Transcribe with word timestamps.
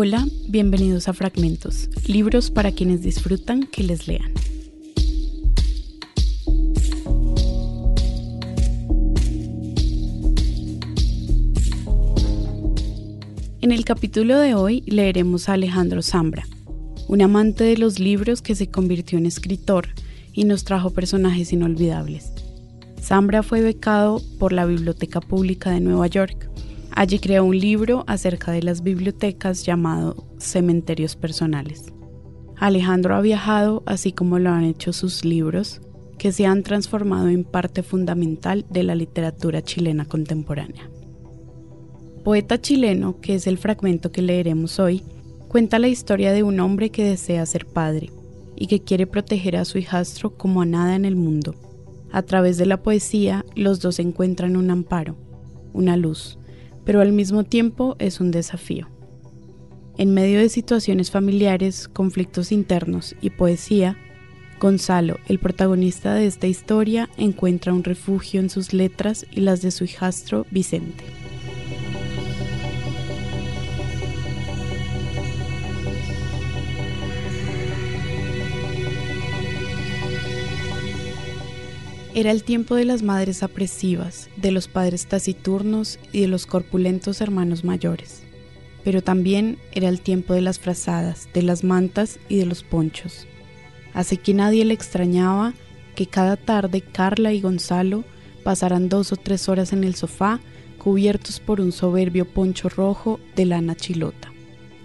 Hola, 0.00 0.24
bienvenidos 0.46 1.08
a 1.08 1.12
Fragmentos, 1.12 1.90
libros 2.06 2.52
para 2.52 2.70
quienes 2.70 3.02
disfrutan 3.02 3.64
que 3.66 3.82
les 3.82 4.06
lean. 4.06 4.32
En 13.60 13.72
el 13.72 13.84
capítulo 13.84 14.38
de 14.38 14.54
hoy 14.54 14.84
leeremos 14.86 15.48
a 15.48 15.54
Alejandro 15.54 16.00
Zambra, 16.02 16.46
un 17.08 17.20
amante 17.20 17.64
de 17.64 17.76
los 17.76 17.98
libros 17.98 18.40
que 18.40 18.54
se 18.54 18.70
convirtió 18.70 19.18
en 19.18 19.26
escritor 19.26 19.88
y 20.32 20.44
nos 20.44 20.62
trajo 20.62 20.90
personajes 20.90 21.52
inolvidables. 21.52 22.30
Zambra 23.02 23.42
fue 23.42 23.62
becado 23.62 24.22
por 24.38 24.52
la 24.52 24.64
Biblioteca 24.64 25.20
Pública 25.20 25.70
de 25.70 25.80
Nueva 25.80 26.06
York. 26.06 26.47
Allí 26.98 27.20
creó 27.20 27.44
un 27.44 27.56
libro 27.56 28.02
acerca 28.08 28.50
de 28.50 28.60
las 28.60 28.82
bibliotecas 28.82 29.64
llamado 29.64 30.26
Cementerios 30.38 31.14
Personales. 31.14 31.92
Alejandro 32.56 33.14
ha 33.14 33.20
viajado, 33.20 33.84
así 33.86 34.10
como 34.10 34.40
lo 34.40 34.50
han 34.50 34.64
hecho 34.64 34.92
sus 34.92 35.24
libros, 35.24 35.80
que 36.18 36.32
se 36.32 36.44
han 36.44 36.64
transformado 36.64 37.28
en 37.28 37.44
parte 37.44 37.84
fundamental 37.84 38.66
de 38.68 38.82
la 38.82 38.96
literatura 38.96 39.62
chilena 39.62 40.06
contemporánea. 40.06 40.90
Poeta 42.24 42.60
chileno, 42.60 43.20
que 43.20 43.36
es 43.36 43.46
el 43.46 43.58
fragmento 43.58 44.10
que 44.10 44.22
leeremos 44.22 44.80
hoy, 44.80 45.04
cuenta 45.46 45.78
la 45.78 45.86
historia 45.86 46.32
de 46.32 46.42
un 46.42 46.58
hombre 46.58 46.90
que 46.90 47.04
desea 47.04 47.46
ser 47.46 47.64
padre 47.66 48.10
y 48.56 48.66
que 48.66 48.82
quiere 48.82 49.06
proteger 49.06 49.54
a 49.54 49.64
su 49.64 49.78
hijastro 49.78 50.36
como 50.36 50.62
a 50.62 50.66
nada 50.66 50.96
en 50.96 51.04
el 51.04 51.14
mundo. 51.14 51.54
A 52.10 52.22
través 52.22 52.58
de 52.58 52.66
la 52.66 52.82
poesía, 52.82 53.44
los 53.54 53.78
dos 53.78 54.00
encuentran 54.00 54.56
un 54.56 54.72
amparo, 54.72 55.16
una 55.72 55.96
luz, 55.96 56.40
pero 56.88 57.02
al 57.02 57.12
mismo 57.12 57.44
tiempo 57.44 57.96
es 57.98 58.18
un 58.18 58.30
desafío. 58.30 58.88
En 59.98 60.14
medio 60.14 60.38
de 60.38 60.48
situaciones 60.48 61.10
familiares, 61.10 61.86
conflictos 61.86 62.50
internos 62.50 63.14
y 63.20 63.28
poesía, 63.28 63.98
Gonzalo, 64.58 65.18
el 65.28 65.38
protagonista 65.38 66.14
de 66.14 66.24
esta 66.24 66.46
historia, 66.46 67.10
encuentra 67.18 67.74
un 67.74 67.84
refugio 67.84 68.40
en 68.40 68.48
sus 68.48 68.72
letras 68.72 69.26
y 69.30 69.40
las 69.42 69.60
de 69.60 69.70
su 69.70 69.84
hijastro 69.84 70.46
Vicente. 70.50 71.04
Era 82.18 82.32
el 82.32 82.42
tiempo 82.42 82.74
de 82.74 82.84
las 82.84 83.04
madres 83.04 83.44
apresivas, 83.44 84.28
de 84.34 84.50
los 84.50 84.66
padres 84.66 85.06
taciturnos 85.06 86.00
y 86.10 86.22
de 86.22 86.26
los 86.26 86.46
corpulentos 86.46 87.20
hermanos 87.20 87.62
mayores. 87.62 88.24
Pero 88.82 89.02
también 89.02 89.56
era 89.70 89.88
el 89.88 90.00
tiempo 90.00 90.34
de 90.34 90.40
las 90.40 90.58
frazadas, 90.58 91.28
de 91.32 91.42
las 91.42 91.62
mantas 91.62 92.18
y 92.28 92.38
de 92.38 92.46
los 92.46 92.64
ponchos. 92.64 93.28
Así 93.94 94.16
que 94.16 94.34
nadie 94.34 94.64
le 94.64 94.74
extrañaba 94.74 95.54
que 95.94 96.06
cada 96.06 96.36
tarde 96.36 96.80
Carla 96.80 97.32
y 97.32 97.40
Gonzalo 97.40 98.02
pasaran 98.42 98.88
dos 98.88 99.12
o 99.12 99.16
tres 99.16 99.48
horas 99.48 99.72
en 99.72 99.84
el 99.84 99.94
sofá 99.94 100.40
cubiertos 100.76 101.38
por 101.38 101.60
un 101.60 101.70
soberbio 101.70 102.24
poncho 102.24 102.68
rojo 102.68 103.20
de 103.36 103.44
lana 103.44 103.76
chilota, 103.76 104.32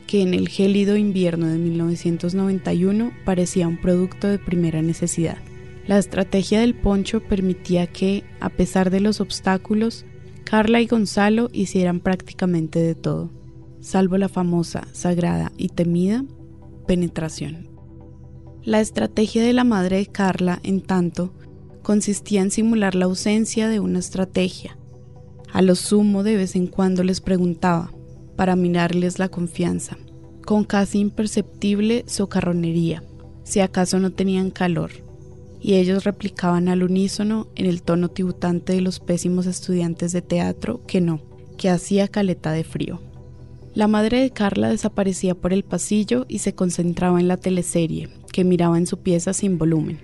que 0.05 0.21
en 0.21 0.35
el 0.35 0.49
gélido 0.49 0.97
invierno 0.97 1.47
de 1.47 1.57
1991 1.57 3.11
parecía 3.25 3.67
un 3.67 3.81
producto 3.81 4.27
de 4.27 4.37
primera 4.37 4.83
necesidad. 4.83 5.39
La 5.85 5.97
estrategia 5.97 6.61
del 6.61 6.75
poncho 6.75 7.21
permitía 7.21 7.87
que, 7.87 8.23
a 8.39 8.49
pesar 8.49 8.89
de 8.89 9.01
los 9.01 9.19
obstáculos, 9.19 10.05
Carla 10.45 10.79
y 10.79 10.87
Gonzalo 10.87 11.49
hicieran 11.51 11.99
prácticamente 11.99 12.79
de 12.79 12.95
todo, 12.95 13.31
salvo 13.81 14.17
la 14.17 14.29
famosa, 14.29 14.87
sagrada 14.93 15.51
y 15.57 15.69
temida 15.69 16.23
penetración. 16.87 17.67
La 18.63 18.79
estrategia 18.79 19.43
de 19.43 19.51
la 19.51 19.65
madre 19.65 19.97
de 19.97 20.05
Carla, 20.05 20.61
en 20.63 20.79
tanto, 20.79 21.33
consistía 21.81 22.41
en 22.41 22.51
simular 22.51 22.95
la 22.95 23.05
ausencia 23.05 23.67
de 23.67 23.81
una 23.81 23.99
estrategia. 23.99 24.77
A 25.51 25.61
lo 25.61 25.75
sumo 25.75 26.23
de 26.23 26.37
vez 26.37 26.55
en 26.55 26.67
cuando 26.67 27.03
les 27.03 27.19
preguntaba, 27.19 27.91
para 28.37 28.55
minarles 28.55 29.19
la 29.19 29.27
confianza, 29.27 29.97
con 30.45 30.63
casi 30.63 30.99
imperceptible 30.99 32.05
socarronería, 32.07 33.03
si 33.43 33.59
acaso 33.59 33.99
no 33.99 34.11
tenían 34.11 34.49
calor 34.49 35.02
y 35.63 35.75
ellos 35.75 36.03
replicaban 36.03 36.67
al 36.67 36.83
unísono 36.83 37.47
en 37.55 37.65
el 37.65 37.81
tono 37.81 38.09
tibutante 38.09 38.73
de 38.73 38.81
los 38.81 38.99
pésimos 38.99 39.45
estudiantes 39.45 40.11
de 40.11 40.21
teatro 40.21 40.81
que 40.85 40.99
no, 40.99 41.21
que 41.57 41.69
hacía 41.69 42.09
caleta 42.09 42.51
de 42.51 42.65
frío. 42.65 43.01
La 43.73 43.87
madre 43.87 44.19
de 44.19 44.31
Carla 44.31 44.69
desaparecía 44.69 45.35
por 45.35 45.53
el 45.53 45.63
pasillo 45.63 46.25
y 46.27 46.39
se 46.39 46.53
concentraba 46.53 47.19
en 47.21 47.29
la 47.29 47.37
teleserie, 47.37 48.09
que 48.33 48.43
miraba 48.43 48.77
en 48.77 48.85
su 48.85 48.97
pieza 48.99 49.31
sin 49.31 49.57
volumen. 49.57 49.99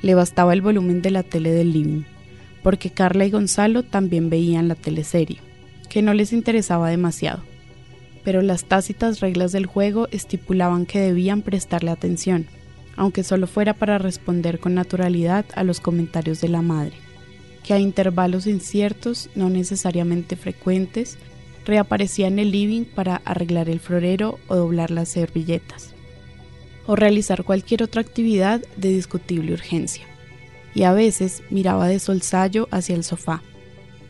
Le 0.00 0.14
bastaba 0.14 0.52
el 0.52 0.62
volumen 0.62 1.02
de 1.02 1.10
la 1.10 1.24
tele 1.24 1.50
del 1.50 1.72
living, 1.72 2.04
porque 2.62 2.90
Carla 2.90 3.26
y 3.26 3.30
Gonzalo 3.30 3.82
también 3.82 4.30
veían 4.30 4.68
la 4.68 4.76
teleserie, 4.76 5.38
que 5.90 6.02
no 6.02 6.14
les 6.14 6.32
interesaba 6.32 6.88
demasiado. 6.88 7.42
Pero 8.22 8.42
las 8.42 8.64
tácitas 8.64 9.20
reglas 9.20 9.50
del 9.50 9.66
juego 9.66 10.06
estipulaban 10.12 10.86
que 10.86 11.00
debían 11.00 11.42
prestarle 11.42 11.90
atención, 11.90 12.46
aunque 12.96 13.24
solo 13.24 13.46
fuera 13.46 13.74
para 13.74 13.98
responder 13.98 14.60
con 14.60 14.74
naturalidad 14.74 15.44
a 15.54 15.64
los 15.64 15.80
comentarios 15.80 16.40
de 16.40 16.48
la 16.48 16.62
madre, 16.62 16.96
que 17.62 17.74
a 17.74 17.78
intervalos 17.78 18.46
inciertos, 18.46 19.30
no 19.34 19.48
necesariamente 19.50 20.36
frecuentes, 20.36 21.18
reaparecía 21.64 22.28
en 22.28 22.38
el 22.38 22.50
living 22.50 22.84
para 22.84 23.16
arreglar 23.24 23.68
el 23.68 23.80
florero 23.80 24.38
o 24.48 24.56
doblar 24.56 24.90
las 24.90 25.08
servilletas, 25.08 25.94
o 26.86 26.94
realizar 26.94 27.44
cualquier 27.44 27.82
otra 27.82 28.02
actividad 28.02 28.62
de 28.76 28.90
discutible 28.90 29.52
urgencia. 29.52 30.04
Y 30.74 30.82
a 30.82 30.92
veces 30.92 31.42
miraba 31.50 31.88
de 31.88 31.98
solsallo 31.98 32.68
hacia 32.70 32.94
el 32.94 33.04
sofá, 33.04 33.42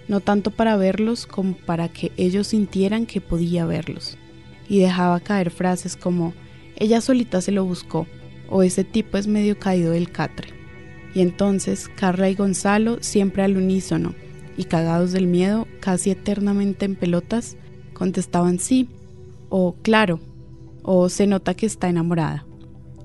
no 0.08 0.20
tanto 0.20 0.50
para 0.50 0.76
verlos 0.76 1.26
como 1.26 1.54
para 1.54 1.88
que 1.88 2.12
ellos 2.16 2.48
sintieran 2.48 3.06
que 3.06 3.20
podía 3.20 3.64
verlos, 3.66 4.18
y 4.68 4.80
dejaba 4.80 5.20
caer 5.20 5.50
frases 5.50 5.96
como, 5.96 6.34
ella 6.76 7.00
solita 7.00 7.40
se 7.40 7.52
lo 7.52 7.64
buscó, 7.64 8.06
o 8.54 8.62
ese 8.62 8.84
tipo 8.84 9.18
es 9.18 9.26
medio 9.26 9.58
caído 9.58 9.90
del 9.90 10.12
catre. 10.12 10.50
Y 11.12 11.22
entonces 11.22 11.90
Carla 11.96 12.30
y 12.30 12.36
Gonzalo, 12.36 12.98
siempre 13.00 13.42
al 13.42 13.56
unísono 13.56 14.14
y 14.56 14.64
cagados 14.64 15.10
del 15.10 15.26
miedo, 15.26 15.66
casi 15.80 16.12
eternamente 16.12 16.84
en 16.84 16.94
pelotas, 16.94 17.56
contestaban 17.94 18.60
sí, 18.60 18.88
o 19.48 19.74
claro, 19.82 20.20
o 20.84 21.08
se 21.08 21.26
nota 21.26 21.54
que 21.54 21.66
está 21.66 21.88
enamorada. 21.88 22.46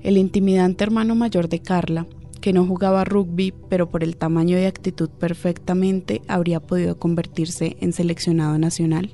El 0.04 0.18
intimidante 0.18 0.84
hermano 0.84 1.16
mayor 1.16 1.48
de 1.48 1.58
Carla, 1.58 2.06
que 2.40 2.52
no 2.52 2.64
jugaba 2.64 3.04
rugby, 3.04 3.52
pero 3.68 3.90
por 3.90 4.04
el 4.04 4.16
tamaño 4.16 4.56
y 4.56 4.66
actitud 4.66 5.10
perfectamente 5.10 6.22
habría 6.28 6.60
podido 6.60 6.96
convertirse 6.96 7.76
en 7.80 7.92
seleccionado 7.92 8.56
nacional, 8.56 9.10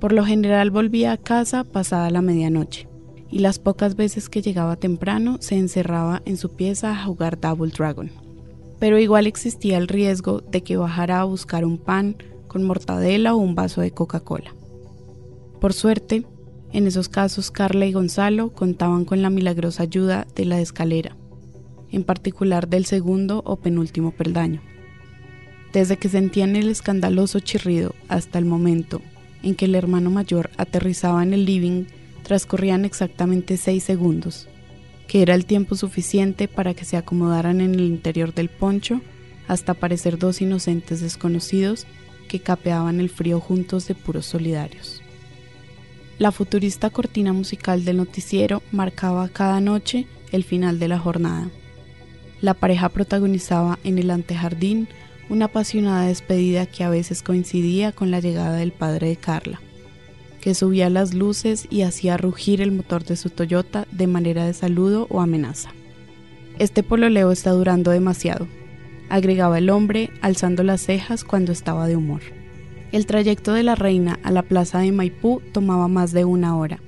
por 0.00 0.12
lo 0.12 0.26
general 0.26 0.70
volvía 0.70 1.12
a 1.12 1.16
casa 1.16 1.64
pasada 1.64 2.10
la 2.10 2.20
medianoche 2.20 2.91
y 3.32 3.38
las 3.38 3.58
pocas 3.58 3.96
veces 3.96 4.28
que 4.28 4.42
llegaba 4.42 4.76
temprano 4.76 5.38
se 5.40 5.56
encerraba 5.56 6.20
en 6.26 6.36
su 6.36 6.54
pieza 6.54 6.90
a 6.90 7.04
jugar 7.04 7.40
Double 7.40 7.72
Dragon. 7.76 8.12
Pero 8.78 8.98
igual 8.98 9.26
existía 9.26 9.78
el 9.78 9.88
riesgo 9.88 10.42
de 10.42 10.62
que 10.62 10.76
bajara 10.76 11.20
a 11.20 11.24
buscar 11.24 11.64
un 11.64 11.78
pan 11.78 12.16
con 12.46 12.62
mortadela 12.62 13.34
o 13.34 13.38
un 13.38 13.54
vaso 13.54 13.80
de 13.80 13.90
Coca-Cola. 13.90 14.54
Por 15.60 15.72
suerte, 15.72 16.26
en 16.72 16.86
esos 16.86 17.08
casos 17.08 17.50
Carla 17.50 17.86
y 17.86 17.92
Gonzalo 17.92 18.52
contaban 18.52 19.06
con 19.06 19.22
la 19.22 19.30
milagrosa 19.30 19.84
ayuda 19.84 20.26
de 20.34 20.44
la 20.44 20.60
escalera, 20.60 21.16
en 21.90 22.04
particular 22.04 22.68
del 22.68 22.84
segundo 22.84 23.42
o 23.46 23.56
penúltimo 23.56 24.10
peldaño. 24.10 24.60
Desde 25.72 25.96
que 25.96 26.10
sentían 26.10 26.54
el 26.54 26.68
escandaloso 26.68 27.40
chirrido 27.40 27.94
hasta 28.08 28.38
el 28.38 28.44
momento 28.44 29.00
en 29.42 29.54
que 29.54 29.64
el 29.64 29.74
hermano 29.74 30.10
mayor 30.10 30.50
aterrizaba 30.58 31.22
en 31.22 31.32
el 31.32 31.46
living 31.46 31.86
transcurrían 32.22 32.84
exactamente 32.84 33.56
seis 33.56 33.84
segundos, 33.84 34.48
que 35.06 35.22
era 35.22 35.34
el 35.34 35.44
tiempo 35.44 35.74
suficiente 35.74 36.48
para 36.48 36.74
que 36.74 36.84
se 36.84 36.96
acomodaran 36.96 37.60
en 37.60 37.74
el 37.74 37.82
interior 37.82 38.32
del 38.32 38.48
poncho 38.48 39.00
hasta 39.48 39.74
parecer 39.74 40.18
dos 40.18 40.40
inocentes 40.40 41.00
desconocidos 41.00 41.86
que 42.28 42.40
capeaban 42.40 43.00
el 43.00 43.10
frío 43.10 43.40
juntos 43.40 43.86
de 43.88 43.94
puros 43.94 44.26
solidarios. 44.26 45.02
La 46.18 46.30
futurista 46.32 46.90
cortina 46.90 47.32
musical 47.32 47.84
del 47.84 47.96
noticiero 47.96 48.62
marcaba 48.70 49.28
cada 49.28 49.60
noche 49.60 50.06
el 50.30 50.44
final 50.44 50.78
de 50.78 50.88
la 50.88 50.98
jornada. 50.98 51.50
La 52.40 52.54
pareja 52.54 52.88
protagonizaba 52.88 53.78
en 53.84 53.98
el 53.98 54.10
antejardín 54.10 54.88
una 55.28 55.46
apasionada 55.46 56.06
despedida 56.06 56.66
que 56.66 56.84
a 56.84 56.90
veces 56.90 57.22
coincidía 57.22 57.92
con 57.92 58.10
la 58.10 58.20
llegada 58.20 58.56
del 58.56 58.72
padre 58.72 59.08
de 59.08 59.16
Carla 59.16 59.60
que 60.42 60.56
subía 60.56 60.90
las 60.90 61.14
luces 61.14 61.68
y 61.70 61.82
hacía 61.82 62.16
rugir 62.16 62.60
el 62.60 62.72
motor 62.72 63.04
de 63.04 63.14
su 63.14 63.30
Toyota 63.30 63.86
de 63.92 64.08
manera 64.08 64.44
de 64.44 64.52
saludo 64.52 65.06
o 65.08 65.20
amenaza. 65.20 65.70
Este 66.58 66.82
pololeo 66.82 67.30
está 67.30 67.52
durando 67.52 67.92
demasiado, 67.92 68.48
agregaba 69.08 69.58
el 69.58 69.70
hombre, 69.70 70.10
alzando 70.20 70.64
las 70.64 70.80
cejas 70.80 71.22
cuando 71.22 71.52
estaba 71.52 71.86
de 71.86 71.94
humor. 71.94 72.22
El 72.90 73.06
trayecto 73.06 73.54
de 73.54 73.62
la 73.62 73.76
reina 73.76 74.18
a 74.24 74.32
la 74.32 74.42
plaza 74.42 74.80
de 74.80 74.90
Maipú 74.90 75.40
tomaba 75.52 75.86
más 75.86 76.10
de 76.10 76.24
una 76.24 76.56
hora, 76.56 76.80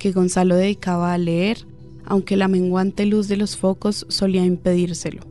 que 0.00 0.10
Gonzalo 0.10 0.56
dedicaba 0.56 1.14
a 1.14 1.18
leer, 1.18 1.58
aunque 2.04 2.36
la 2.36 2.48
menguante 2.48 3.06
luz 3.06 3.28
de 3.28 3.36
los 3.36 3.56
focos 3.56 4.04
solía 4.08 4.44
impedírselo, 4.44 5.22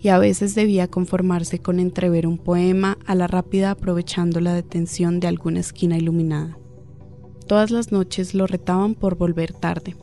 y 0.00 0.08
a 0.08 0.18
veces 0.18 0.54
debía 0.54 0.88
conformarse 0.88 1.58
con 1.58 1.80
entrever 1.80 2.26
un 2.26 2.38
poema 2.38 2.96
a 3.04 3.14
la 3.14 3.26
rápida 3.26 3.72
aprovechando 3.72 4.40
la 4.40 4.54
detención 4.54 5.20
de 5.20 5.28
alguna 5.28 5.60
esquina 5.60 5.98
iluminada. 5.98 6.56
Todas 7.50 7.72
las 7.72 7.90
noches 7.90 8.32
lo 8.32 8.46
retaban 8.46 8.94
por 8.94 9.16
volver 9.16 9.52
tarde, 9.52 9.96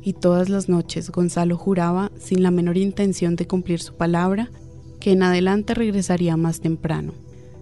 y 0.00 0.14
todas 0.14 0.48
las 0.48 0.70
noches 0.70 1.10
Gonzalo 1.10 1.58
juraba, 1.58 2.10
sin 2.18 2.42
la 2.42 2.50
menor 2.50 2.78
intención 2.78 3.36
de 3.36 3.46
cumplir 3.46 3.80
su 3.80 3.92
palabra, 3.98 4.50
que 4.98 5.12
en 5.12 5.22
adelante 5.22 5.74
regresaría 5.74 6.38
más 6.38 6.60
temprano. 6.60 7.12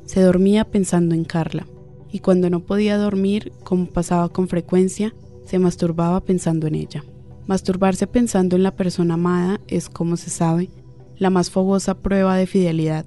Se 0.04 0.20
dormía 0.20 0.64
pensando 0.64 1.16
en 1.16 1.24
Carla, 1.24 1.66
y 2.12 2.20
cuando 2.20 2.48
no 2.48 2.60
podía 2.60 2.96
dormir, 2.96 3.52
como 3.64 3.86
pasaba 3.86 4.28
con 4.28 4.46
frecuencia, 4.46 5.16
se 5.44 5.58
masturbaba 5.58 6.20
pensando 6.20 6.68
en 6.68 6.76
ella. 6.76 7.02
Masturbarse 7.48 8.06
pensando 8.06 8.54
en 8.54 8.62
la 8.62 8.76
persona 8.76 9.14
amada 9.14 9.60
es, 9.66 9.88
como 9.88 10.16
se 10.16 10.30
sabe, 10.30 10.70
la 11.16 11.30
más 11.30 11.50
fogosa 11.50 11.94
prueba 11.94 12.36
de 12.36 12.46
fidelidad, 12.46 13.04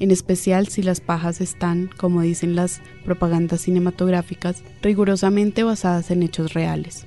en 0.00 0.10
especial 0.10 0.66
si 0.66 0.82
las 0.82 1.00
pajas 1.00 1.40
están, 1.40 1.90
como 1.96 2.22
dicen 2.22 2.56
las 2.56 2.80
propagandas 3.04 3.60
cinematográficas, 3.60 4.64
rigurosamente 4.82 5.62
basadas 5.62 6.10
en 6.10 6.22
hechos 6.22 6.54
reales, 6.54 7.04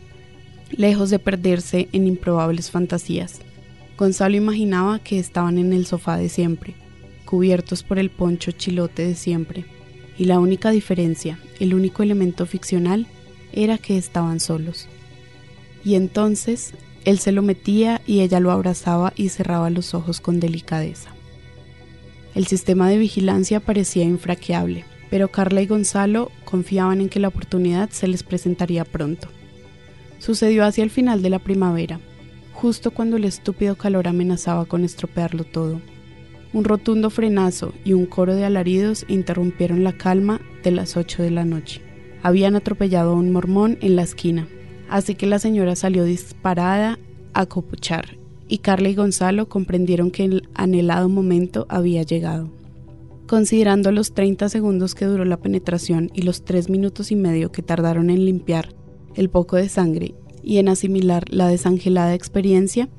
lejos 0.72 1.10
de 1.10 1.20
perderse 1.20 1.90
en 1.92 2.08
improbables 2.08 2.72
fantasías. 2.72 3.40
Gonzalo 3.98 4.38
imaginaba 4.38 5.00
que 5.00 5.20
estaban 5.20 5.58
en 5.58 5.74
el 5.74 5.86
sofá 5.86 6.18
de 6.18 6.30
siempre, 6.30 6.76
cubiertos 7.26 7.84
por 7.84 8.00
el 8.00 8.12
poncho 8.12 8.52
chilote 8.52 9.06
de 9.06 9.16
siempre, 9.16 9.66
y 10.18 10.26
la 10.26 10.40
única 10.40 10.70
diferencia, 10.70 11.40
el 11.60 11.74
único 11.74 12.04
elemento 12.04 12.46
ficcional, 12.46 13.08
era 13.52 13.80
que 13.80 13.98
estaban 13.98 14.40
solos. 14.40 14.88
Y 15.84 15.96
entonces 15.96 16.74
él 17.06 17.20
se 17.20 17.32
lo 17.32 17.42
metía 17.42 18.02
y 18.06 18.22
ella 18.22 18.40
lo 18.40 18.52
abrazaba 18.52 19.14
y 19.16 19.30
cerraba 19.30 19.70
los 19.70 19.94
ojos 19.94 20.22
con 20.22 20.40
delicadeza. 20.40 21.13
El 22.36 22.48
sistema 22.48 22.90
de 22.90 22.98
vigilancia 22.98 23.60
parecía 23.60 24.04
infraqueable, 24.04 24.86
pero 25.12 25.28
Carla 25.28 25.62
y 25.62 25.68
Gonzalo 25.68 26.32
confiaban 26.46 27.00
en 27.00 27.10
que 27.10 27.20
la 27.20 27.28
oportunidad 27.28 27.92
se 27.92 28.08
les 28.08 28.24
presentaría 28.24 28.86
pronto. 28.86 29.28
Sucedió 30.18 30.66
hacia 30.66 30.84
el 30.84 30.90
final 30.90 31.22
de 31.22 31.30
la 31.30 31.38
primavera, 31.38 32.00
justo 32.52 32.90
cuando 32.90 33.18
el 33.18 33.26
estúpido 33.26 33.76
calor 33.76 34.08
amenazaba 34.08 34.66
con 34.66 34.84
estropearlo 34.84 35.44
todo. 35.44 35.80
Un 36.54 36.64
rotundo 36.64 37.12
frenazo 37.12 37.74
y 37.86 37.94
un 37.94 38.08
coro 38.08 38.34
de 38.34 38.46
alaridos 38.46 39.06
interrumpieron 39.08 39.84
la 39.84 39.94
calma 39.94 40.42
de 40.64 40.72
las 40.72 40.98
ocho 40.98 41.22
de 41.22 41.30
la 41.30 41.46
noche. 41.46 41.82
Habían 42.24 42.56
atropellado 42.56 43.12
a 43.12 43.16
un 43.16 43.32
mormón 43.32 43.78
en 43.82 43.96
la 43.96 44.04
esquina, 44.04 44.48
así 44.90 45.14
que 45.14 45.28
la 45.28 45.38
señora 45.38 45.76
salió 45.76 46.04
disparada 46.04 46.98
a 47.34 47.46
copuchar 47.46 48.23
y 48.54 48.60
Carla 48.60 48.90
y 48.90 48.94
Gonzalo 48.94 49.50
comprendieron 49.50 50.12
que 50.12 50.26
el 50.26 50.48
anhelado 50.54 51.10
momento 51.10 51.66
había 51.70 52.04
llegado. 52.04 52.52
Considerando 53.26 53.92
los 53.92 54.14
30 54.14 54.48
segundos 54.48 54.94
que 54.94 55.06
duró 55.06 55.26
la 55.26 55.38
penetración 55.38 56.12
y 56.14 56.22
los 56.22 56.46
3 56.46 56.70
minutos 56.70 57.12
y 57.12 57.16
medio 57.16 57.52
que 57.52 57.64
tardaron 57.64 58.12
en 58.12 58.26
limpiar 58.26 58.76
el 59.16 59.32
poco 59.32 59.56
de 59.56 59.70
sangre 59.70 60.14
y 60.44 60.60
en 60.60 60.70
asimilar 60.70 61.24
la 61.34 61.48
desangelada 61.48 62.14
experiencia, 62.14 62.90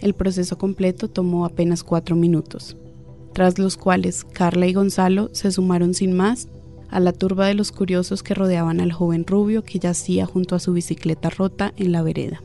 el 0.00 0.14
proceso 0.14 0.56
completo 0.56 1.08
tomó 1.08 1.44
apenas 1.44 1.84
cuatro 1.84 2.16
minutos, 2.16 2.78
tras 3.34 3.58
los 3.58 3.76
cuales 3.76 4.24
Carla 4.24 4.66
y 4.66 4.72
Gonzalo 4.72 5.28
se 5.32 5.52
sumaron 5.52 5.92
sin 5.92 6.14
más 6.14 6.48
a 6.88 7.00
la 7.00 7.12
turba 7.12 7.48
de 7.48 7.54
los 7.54 7.70
curiosos 7.70 8.22
que 8.22 8.32
rodeaban 8.32 8.80
al 8.80 8.92
joven 8.92 9.26
rubio 9.26 9.62
que 9.62 9.78
yacía 9.78 10.24
junto 10.24 10.54
a 10.54 10.58
su 10.58 10.72
bicicleta 10.72 11.28
rota 11.28 11.74
en 11.76 11.92
la 11.92 12.00
vereda. 12.00 12.42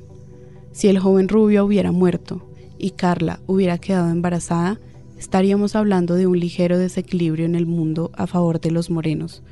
Si 0.74 0.90
el 0.90 1.00
joven 1.00 1.30
rubio 1.30 1.64
hubiera 1.64 1.94
muerto 1.94 2.42
y 2.78 2.92
Carla 2.92 3.40
hubiera 3.48 3.78
quedado 3.78 4.10
embarazada, 4.10 4.80
estaríamos 5.18 5.76
hablando 5.76 6.16
de 6.16 6.28
un 6.28 6.40
ligero 6.40 6.78
desequilibrio 6.78 7.46
en 7.46 7.56
el 7.56 7.66
mundo 7.66 8.12
a 8.16 8.28
favor 8.28 8.60
de 8.60 8.72
los 8.72 8.90
morenos, 8.90 9.44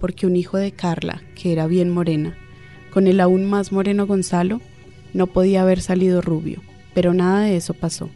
porque 0.00 0.26
un 0.26 0.36
hijo 0.36 0.56
de 0.56 0.72
Carla, 0.72 1.22
que 1.34 1.52
era 1.52 1.66
bien 1.66 1.90
morena, 1.90 2.36
con 2.92 3.06
el 3.06 3.20
aún 3.20 3.44
más 3.44 3.72
moreno 3.72 4.06
Gonzalo, 4.06 4.60
no 5.12 5.26
podía 5.28 5.62
haber 5.62 5.80
salido 5.80 6.20
rubio, 6.20 6.60
pero 6.94 7.14
nada 7.14 7.42
de 7.42 7.56
eso 7.56 7.74
pasó. 7.74 8.10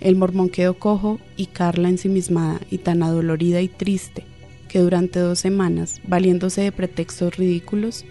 El 0.00 0.16
mormón 0.16 0.48
quedó 0.48 0.78
cojo 0.78 1.20
y 1.36 1.46
Carla 1.46 1.88
ensimismada 1.88 2.60
y 2.70 2.78
tan 2.78 3.02
adolorida 3.02 3.60
y 3.60 3.68
triste 3.68 4.24
que 4.68 4.78
durante 4.78 5.18
dos 5.18 5.38
semanas, 5.38 6.00
valiéndose 6.06 6.62
de 6.62 6.72
pretextos 6.72 7.36
ridículos, 7.36 8.04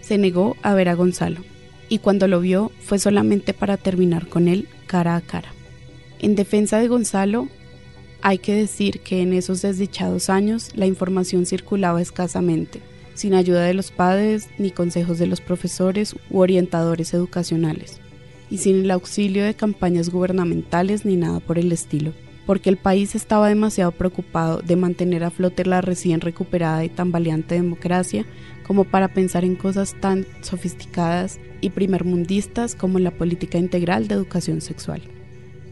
se 0.00 0.16
negó 0.18 0.56
a 0.62 0.74
ver 0.74 0.88
a 0.88 0.94
Gonzalo, 0.94 1.40
y 1.88 1.98
cuando 1.98 2.26
lo 2.26 2.40
vio 2.40 2.72
fue 2.80 2.98
solamente 2.98 3.52
para 3.52 3.76
terminar 3.76 4.26
con 4.26 4.48
él 4.48 4.66
cara 4.90 5.14
a 5.14 5.20
cara. 5.20 5.54
En 6.18 6.34
defensa 6.34 6.80
de 6.80 6.88
Gonzalo, 6.88 7.46
hay 8.22 8.38
que 8.38 8.56
decir 8.56 8.98
que 9.00 9.22
en 9.22 9.32
esos 9.32 9.62
desdichados 9.62 10.28
años 10.28 10.72
la 10.74 10.86
información 10.86 11.46
circulaba 11.46 12.02
escasamente, 12.02 12.82
sin 13.14 13.34
ayuda 13.34 13.62
de 13.62 13.72
los 13.72 13.92
padres 13.92 14.48
ni 14.58 14.72
consejos 14.72 15.20
de 15.20 15.28
los 15.28 15.40
profesores 15.40 16.16
u 16.28 16.40
orientadores 16.40 17.14
educacionales, 17.14 18.00
y 18.50 18.58
sin 18.58 18.80
el 18.80 18.90
auxilio 18.90 19.44
de 19.44 19.54
campañas 19.54 20.10
gubernamentales 20.10 21.04
ni 21.04 21.14
nada 21.14 21.38
por 21.38 21.56
el 21.56 21.70
estilo, 21.70 22.12
porque 22.50 22.68
el 22.68 22.78
país 22.78 23.14
estaba 23.14 23.48
demasiado 23.48 23.92
preocupado 23.92 24.60
de 24.60 24.74
mantener 24.74 25.22
a 25.22 25.30
flote 25.30 25.64
la 25.64 25.82
recién 25.82 26.20
recuperada 26.20 26.84
y 26.84 26.88
tambaleante 26.88 27.54
democracia 27.54 28.26
como 28.66 28.82
para 28.82 29.14
pensar 29.14 29.44
en 29.44 29.54
cosas 29.54 29.94
tan 30.00 30.26
sofisticadas 30.40 31.38
y 31.60 31.70
primermundistas 31.70 32.74
como 32.74 32.98
la 32.98 33.12
política 33.12 33.56
integral 33.56 34.08
de 34.08 34.16
educación 34.16 34.62
sexual. 34.62 35.00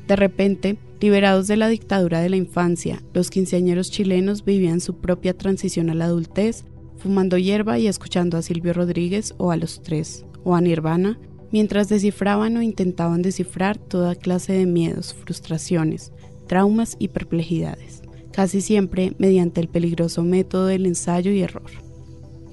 De 0.07 0.15
repente, 0.15 0.79
liberados 1.01 1.49
de 1.49 1.57
la 1.57 1.67
dictadura 1.67 2.21
de 2.21 2.29
la 2.29 2.37
infancia, 2.37 3.03
los 3.13 3.31
quinceañeros 3.31 3.91
chilenos 3.91 4.45
vivían 4.45 4.79
su 4.79 4.99
propia 4.99 5.37
transición 5.37 5.91
a 5.91 5.95
la 5.95 6.05
adultez 6.05 6.65
fumando 6.99 7.39
hierba 7.39 7.81
y 7.81 7.89
escuchando 7.89 8.39
a 8.39 8.43
Silvio 8.43 8.73
Rodríguez 8.73 9.35
o 9.39 9.51
a 9.51 9.57
los 9.57 9.83
tres, 9.83 10.27
o 10.45 10.55
a 10.55 10.61
Nirvana, 10.61 11.19
mientras 11.51 11.89
descifraban 11.89 12.57
o 12.57 12.63
intentaban 12.63 13.23
descifrar 13.23 13.79
toda 13.79 14.15
clase 14.15 14.53
de 14.53 14.67
miedos, 14.67 15.13
frustraciones, 15.13 16.13
traumas 16.49 16.97
y 16.99 17.09
perplejidades, 17.09 18.03
casi 18.33 18.61
siempre 18.61 19.13
mediante 19.19 19.61
el 19.61 19.69
peligroso 19.69 20.25
método 20.25 20.67
del 20.67 20.87
ensayo 20.87 21.31
y 21.31 21.43
error. 21.43 21.71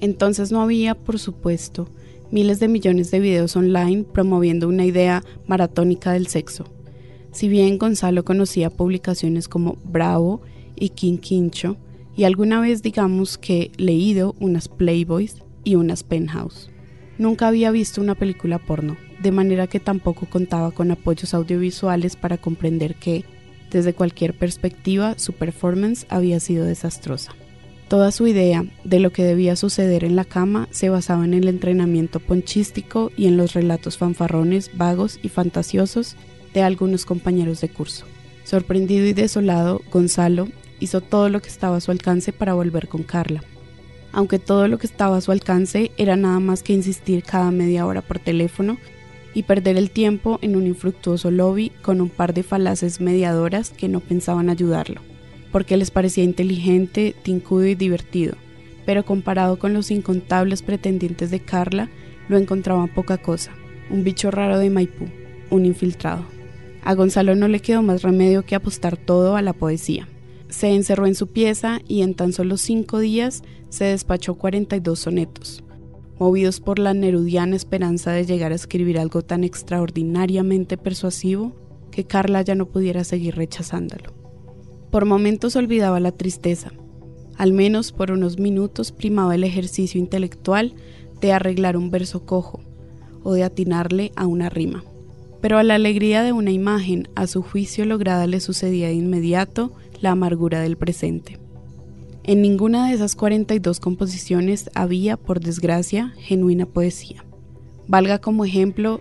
Entonces 0.00 0.52
no 0.52 0.62
había, 0.62 0.94
por 0.94 1.18
supuesto, 1.18 1.88
miles 2.30 2.60
de 2.60 2.68
millones 2.68 3.10
de 3.10 3.18
videos 3.18 3.56
online 3.56 4.04
promoviendo 4.04 4.68
una 4.68 4.84
idea 4.84 5.24
maratónica 5.48 6.12
del 6.12 6.28
sexo. 6.28 6.64
Si 7.32 7.48
bien 7.48 7.78
Gonzalo 7.78 8.24
conocía 8.24 8.70
publicaciones 8.70 9.48
como 9.48 9.76
Bravo 9.84 10.42
y 10.76 10.90
King 10.90 11.18
Quincho, 11.18 11.76
y 12.16 12.24
alguna 12.24 12.60
vez 12.60 12.82
digamos 12.82 13.36
que 13.36 13.70
leído 13.76 14.34
unas 14.40 14.68
Playboys 14.68 15.36
y 15.64 15.74
unas 15.74 16.02
Penthouse. 16.02 16.70
Nunca 17.18 17.48
había 17.48 17.70
visto 17.70 18.00
una 18.00 18.14
película 18.14 18.58
porno, 18.58 18.96
de 19.22 19.32
manera 19.32 19.66
que 19.66 19.80
tampoco 19.80 20.26
contaba 20.26 20.70
con 20.70 20.90
apoyos 20.90 21.34
audiovisuales 21.34 22.16
para 22.16 22.38
comprender 22.38 22.94
que, 22.94 23.24
desde 23.76 23.92
cualquier 23.92 24.32
perspectiva, 24.32 25.18
su 25.18 25.34
performance 25.34 26.06
había 26.08 26.40
sido 26.40 26.64
desastrosa. 26.64 27.32
Toda 27.88 28.10
su 28.10 28.26
idea 28.26 28.64
de 28.84 29.00
lo 29.00 29.12
que 29.12 29.22
debía 29.22 29.54
suceder 29.54 30.02
en 30.02 30.16
la 30.16 30.24
cama 30.24 30.66
se 30.70 30.88
basaba 30.88 31.26
en 31.26 31.34
el 31.34 31.46
entrenamiento 31.46 32.18
ponchístico 32.18 33.12
y 33.18 33.26
en 33.26 33.36
los 33.36 33.52
relatos 33.52 33.98
fanfarrones, 33.98 34.70
vagos 34.78 35.20
y 35.22 35.28
fantasiosos 35.28 36.16
de 36.54 36.62
algunos 36.62 37.04
compañeros 37.04 37.60
de 37.60 37.68
curso. 37.68 38.06
Sorprendido 38.44 39.04
y 39.04 39.12
desolado, 39.12 39.82
Gonzalo 39.92 40.48
hizo 40.80 41.02
todo 41.02 41.28
lo 41.28 41.42
que 41.42 41.50
estaba 41.50 41.76
a 41.76 41.80
su 41.82 41.90
alcance 41.90 42.32
para 42.32 42.54
volver 42.54 42.88
con 42.88 43.02
Carla. 43.02 43.44
Aunque 44.10 44.38
todo 44.38 44.68
lo 44.68 44.78
que 44.78 44.86
estaba 44.86 45.18
a 45.18 45.20
su 45.20 45.32
alcance 45.32 45.90
era 45.98 46.16
nada 46.16 46.40
más 46.40 46.62
que 46.62 46.72
insistir 46.72 47.22
cada 47.24 47.50
media 47.50 47.84
hora 47.84 48.00
por 48.00 48.18
teléfono 48.20 48.78
y 49.36 49.42
perder 49.42 49.76
el 49.76 49.90
tiempo 49.90 50.38
en 50.40 50.56
un 50.56 50.66
infructuoso 50.66 51.30
lobby 51.30 51.70
con 51.82 52.00
un 52.00 52.08
par 52.08 52.32
de 52.32 52.42
falaces 52.42 53.02
mediadoras 53.02 53.68
que 53.68 53.86
no 53.86 54.00
pensaban 54.00 54.48
ayudarlo, 54.48 55.02
porque 55.52 55.76
les 55.76 55.90
parecía 55.90 56.24
inteligente, 56.24 57.14
tincudo 57.22 57.66
y 57.66 57.74
divertido, 57.74 58.34
pero 58.86 59.04
comparado 59.04 59.58
con 59.58 59.74
los 59.74 59.90
incontables 59.90 60.62
pretendientes 60.62 61.30
de 61.30 61.40
Carla, 61.40 61.90
lo 62.30 62.38
encontraban 62.38 62.88
poca 62.88 63.18
cosa, 63.18 63.52
un 63.90 64.04
bicho 64.04 64.30
raro 64.30 64.58
de 64.58 64.70
Maipú, 64.70 65.04
un 65.50 65.66
infiltrado. 65.66 66.24
A 66.82 66.94
Gonzalo 66.94 67.34
no 67.34 67.46
le 67.46 67.60
quedó 67.60 67.82
más 67.82 68.00
remedio 68.00 68.42
que 68.42 68.54
apostar 68.54 68.96
todo 68.96 69.36
a 69.36 69.42
la 69.42 69.52
poesía. 69.52 70.08
Se 70.48 70.68
encerró 70.68 71.06
en 71.06 71.14
su 71.14 71.26
pieza 71.26 71.80
y 71.86 72.00
en 72.00 72.14
tan 72.14 72.32
solo 72.32 72.56
cinco 72.56 73.00
días 73.00 73.42
se 73.68 73.84
despachó 73.84 74.36
42 74.36 74.98
sonetos, 74.98 75.62
movidos 76.18 76.60
por 76.60 76.78
la 76.78 76.94
nerudiana 76.94 77.56
esperanza 77.56 78.12
de 78.12 78.24
llegar 78.24 78.52
a 78.52 78.56
escribir 78.56 78.98
algo 78.98 79.22
tan 79.22 79.44
extraordinariamente 79.44 80.76
persuasivo 80.76 81.52
que 81.90 82.04
Carla 82.04 82.42
ya 82.42 82.54
no 82.54 82.66
pudiera 82.66 83.04
seguir 83.04 83.36
rechazándolo. 83.36 84.12
Por 84.90 85.04
momentos 85.04 85.56
olvidaba 85.56 86.00
la 86.00 86.12
tristeza, 86.12 86.72
al 87.36 87.52
menos 87.52 87.92
por 87.92 88.10
unos 88.10 88.38
minutos 88.38 88.92
primaba 88.92 89.34
el 89.34 89.44
ejercicio 89.44 90.00
intelectual 90.00 90.74
de 91.20 91.32
arreglar 91.32 91.76
un 91.76 91.90
verso 91.90 92.24
cojo, 92.24 92.60
o 93.22 93.32
de 93.32 93.42
atinarle 93.42 94.12
a 94.14 94.26
una 94.26 94.48
rima. 94.48 94.84
Pero 95.40 95.58
a 95.58 95.64
la 95.64 95.74
alegría 95.74 96.22
de 96.22 96.32
una 96.32 96.52
imagen, 96.52 97.08
a 97.16 97.26
su 97.26 97.42
juicio 97.42 97.84
lograda 97.84 98.26
le 98.28 98.38
sucedía 98.38 98.86
de 98.86 98.94
inmediato 98.94 99.72
la 100.00 100.12
amargura 100.12 100.60
del 100.60 100.76
presente. 100.76 101.38
En 102.28 102.42
ninguna 102.42 102.88
de 102.88 102.94
esas 102.94 103.14
42 103.14 103.78
composiciones 103.78 104.68
había, 104.74 105.16
por 105.16 105.38
desgracia, 105.38 106.12
genuina 106.18 106.66
poesía. 106.66 107.24
Valga 107.86 108.18
como 108.18 108.44
ejemplo 108.44 109.00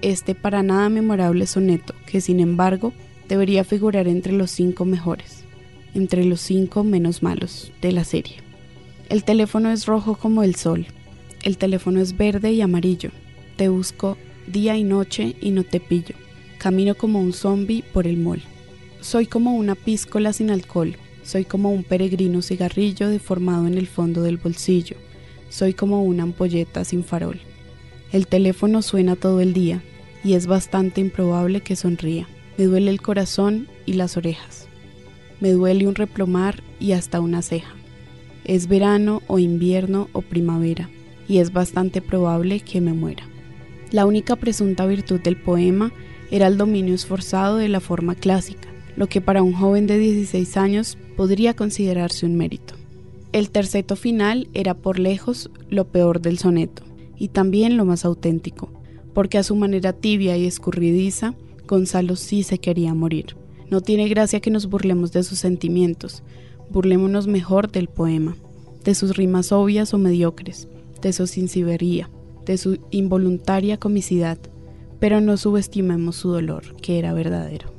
este 0.00 0.36
para 0.36 0.62
nada 0.62 0.88
memorable 0.88 1.48
soneto, 1.48 1.92
que 2.06 2.20
sin 2.20 2.38
embargo 2.38 2.92
debería 3.28 3.64
figurar 3.64 4.06
entre 4.06 4.32
los 4.32 4.52
cinco 4.52 4.84
mejores, 4.84 5.42
entre 5.94 6.24
los 6.24 6.40
cinco 6.40 6.84
menos 6.84 7.20
malos 7.20 7.72
de 7.82 7.90
la 7.90 8.04
serie. 8.04 8.36
El 9.08 9.24
teléfono 9.24 9.72
es 9.72 9.86
rojo 9.86 10.14
como 10.14 10.44
el 10.44 10.54
sol, 10.54 10.86
el 11.42 11.58
teléfono 11.58 12.00
es 12.00 12.16
verde 12.16 12.52
y 12.52 12.60
amarillo, 12.60 13.10
te 13.56 13.70
busco 13.70 14.16
día 14.46 14.76
y 14.76 14.84
noche 14.84 15.34
y 15.40 15.50
no 15.50 15.64
te 15.64 15.80
pillo, 15.80 16.14
camino 16.58 16.94
como 16.94 17.20
un 17.20 17.32
zombi 17.32 17.82
por 17.92 18.06
el 18.06 18.18
mall. 18.18 18.42
Soy 19.00 19.26
como 19.26 19.56
una 19.56 19.74
píscola 19.74 20.32
sin 20.32 20.50
alcohol, 20.52 20.96
soy 21.22 21.44
como 21.44 21.70
un 21.70 21.84
peregrino 21.84 22.42
cigarrillo 22.42 23.08
deformado 23.08 23.66
en 23.66 23.78
el 23.78 23.86
fondo 23.86 24.22
del 24.22 24.36
bolsillo, 24.36 24.96
soy 25.48 25.74
como 25.74 26.02
una 26.02 26.22
ampolleta 26.22 26.84
sin 26.84 27.04
farol. 27.04 27.40
El 28.10 28.26
teléfono 28.26 28.82
suena 28.82 29.16
todo 29.16 29.40
el 29.40 29.52
día 29.52 29.82
y 30.24 30.34
es 30.34 30.46
bastante 30.46 31.00
improbable 31.00 31.60
que 31.60 31.76
sonría. 31.76 32.26
Me 32.56 32.64
duele 32.64 32.90
el 32.90 33.02
corazón 33.02 33.68
y 33.86 33.94
las 33.94 34.16
orejas. 34.16 34.66
Me 35.40 35.50
duele 35.50 35.86
un 35.86 35.94
replomar 35.94 36.62
y 36.78 36.92
hasta 36.92 37.20
una 37.20 37.42
ceja. 37.42 37.74
Es 38.44 38.66
verano 38.66 39.22
o 39.26 39.38
invierno 39.38 40.08
o 40.12 40.22
primavera 40.22 40.88
y 41.28 41.38
es 41.38 41.52
bastante 41.52 42.00
probable 42.00 42.60
que 42.60 42.80
me 42.80 42.92
muera. 42.92 43.24
La 43.90 44.06
única 44.06 44.36
presunta 44.36 44.86
virtud 44.86 45.20
del 45.20 45.36
poema 45.36 45.92
era 46.30 46.46
el 46.46 46.56
dominio 46.56 46.94
esforzado 46.94 47.58
de 47.58 47.68
la 47.68 47.80
forma 47.80 48.14
clásica, 48.14 48.68
lo 48.96 49.06
que 49.06 49.20
para 49.20 49.42
un 49.42 49.52
joven 49.52 49.86
de 49.86 49.98
16 49.98 50.56
años 50.56 50.98
podría 51.16 51.54
considerarse 51.54 52.26
un 52.26 52.36
mérito. 52.36 52.74
El 53.32 53.50
terceto 53.50 53.96
final 53.96 54.48
era 54.52 54.74
por 54.74 54.98
lejos 54.98 55.50
lo 55.70 55.86
peor 55.86 56.20
del 56.20 56.38
soneto, 56.38 56.82
y 57.16 57.28
también 57.28 57.76
lo 57.76 57.84
más 57.84 58.04
auténtico, 58.04 58.70
porque 59.14 59.38
a 59.38 59.42
su 59.42 59.56
manera 59.56 59.92
tibia 59.92 60.36
y 60.36 60.46
escurridiza, 60.46 61.34
Gonzalo 61.66 62.16
sí 62.16 62.42
se 62.42 62.58
quería 62.58 62.94
morir. 62.94 63.36
No 63.70 63.80
tiene 63.80 64.08
gracia 64.08 64.40
que 64.40 64.50
nos 64.50 64.66
burlemos 64.66 65.12
de 65.12 65.22
sus 65.22 65.38
sentimientos, 65.38 66.22
burlémonos 66.70 67.26
mejor 67.26 67.70
del 67.70 67.88
poema, 67.88 68.36
de 68.84 68.94
sus 68.94 69.16
rimas 69.16 69.52
obvias 69.52 69.94
o 69.94 69.98
mediocres, 69.98 70.68
de 71.00 71.12
su 71.12 71.26
sinceridad, 71.26 72.08
de 72.44 72.58
su 72.58 72.78
involuntaria 72.90 73.78
comicidad, 73.78 74.38
pero 74.98 75.20
no 75.20 75.36
subestimemos 75.36 76.16
su 76.16 76.30
dolor, 76.30 76.76
que 76.82 76.98
era 76.98 77.14
verdadero. 77.14 77.71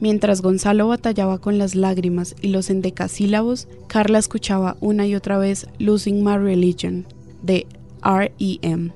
Mientras 0.00 0.42
Gonzalo 0.42 0.88
batallaba 0.88 1.38
con 1.38 1.58
las 1.58 1.74
lágrimas 1.74 2.36
y 2.40 2.48
los 2.48 2.70
endecasílabos, 2.70 3.66
Carla 3.88 4.18
escuchaba 4.18 4.76
una 4.80 5.06
y 5.06 5.16
otra 5.16 5.38
vez 5.38 5.66
Losing 5.78 6.22
My 6.22 6.36
Religion 6.36 7.04
de 7.42 7.66
REM, 8.02 8.92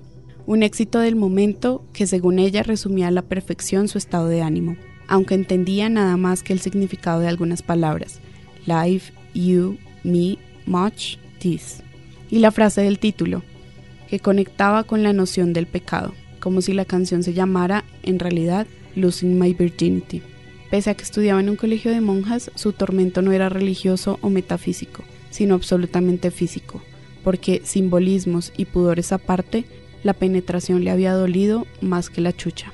un 0.46 0.62
éxito 0.62 1.00
del 1.00 1.16
momento 1.16 1.84
que 1.92 2.06
según 2.06 2.38
ella 2.38 2.62
resumía 2.62 3.08
a 3.08 3.12
la 3.12 3.22
perfección 3.22 3.88
su 3.88 3.98
estado 3.98 4.28
de 4.28 4.42
ánimo, 4.42 4.76
aunque 5.08 5.34
entendía 5.34 5.88
nada 5.88 6.16
más 6.16 6.42
que 6.44 6.52
el 6.52 6.60
significado 6.60 7.20
de 7.20 7.28
algunas 7.28 7.62
palabras, 7.62 8.20
life, 8.66 9.12
you, 9.34 9.78
me, 10.04 10.38
much, 10.66 11.16
this, 11.40 11.82
y 12.30 12.38
la 12.38 12.52
frase 12.52 12.82
del 12.82 13.00
título, 13.00 13.42
que 14.08 14.20
conectaba 14.20 14.84
con 14.84 15.02
la 15.02 15.12
noción 15.12 15.52
del 15.52 15.66
pecado, 15.66 16.12
como 16.38 16.60
si 16.60 16.74
la 16.74 16.84
canción 16.84 17.24
se 17.24 17.32
llamara, 17.32 17.84
en 18.04 18.18
realidad, 18.18 18.66
Losing 18.94 19.38
My 19.38 19.52
Virginity. 19.52 20.22
Pese 20.72 20.88
a 20.88 20.94
que 20.94 21.02
estudiaba 21.02 21.38
en 21.38 21.50
un 21.50 21.56
colegio 21.56 21.90
de 21.90 22.00
monjas, 22.00 22.50
su 22.54 22.72
tormento 22.72 23.20
no 23.20 23.32
era 23.32 23.50
religioso 23.50 24.18
o 24.22 24.30
metafísico, 24.30 25.04
sino 25.28 25.54
absolutamente 25.54 26.30
físico, 26.30 26.80
porque 27.22 27.60
simbolismos 27.62 28.54
y 28.56 28.64
pudores 28.64 29.12
aparte, 29.12 29.66
la 30.02 30.14
penetración 30.14 30.82
le 30.82 30.90
había 30.90 31.12
dolido 31.12 31.66
más 31.82 32.08
que 32.08 32.22
la 32.22 32.32
chucha. 32.32 32.72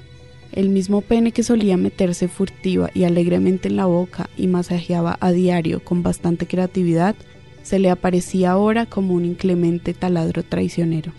El 0.52 0.69
mismo 0.69 1.00
pene 1.00 1.33
que 1.33 1.43
solía 1.43 1.76
meterse 1.76 2.28
furtiva 2.28 2.88
y 2.95 3.02
alegremente 3.02 3.67
en 3.67 3.75
la 3.75 3.87
boca 3.87 4.31
y 4.37 4.47
masajeaba 4.47 5.19
a 5.19 5.33
diario 5.33 5.83
con 5.83 6.05
bastante 6.05 6.47
creatividad, 6.47 7.17
se 7.64 7.81
le 7.81 7.90
aparecía 7.90 8.52
ahora 8.52 8.87
como 8.87 9.12
un 9.14 9.25
inclemente 9.25 9.93
taladro 9.93 10.45
traicionero. 10.45 11.11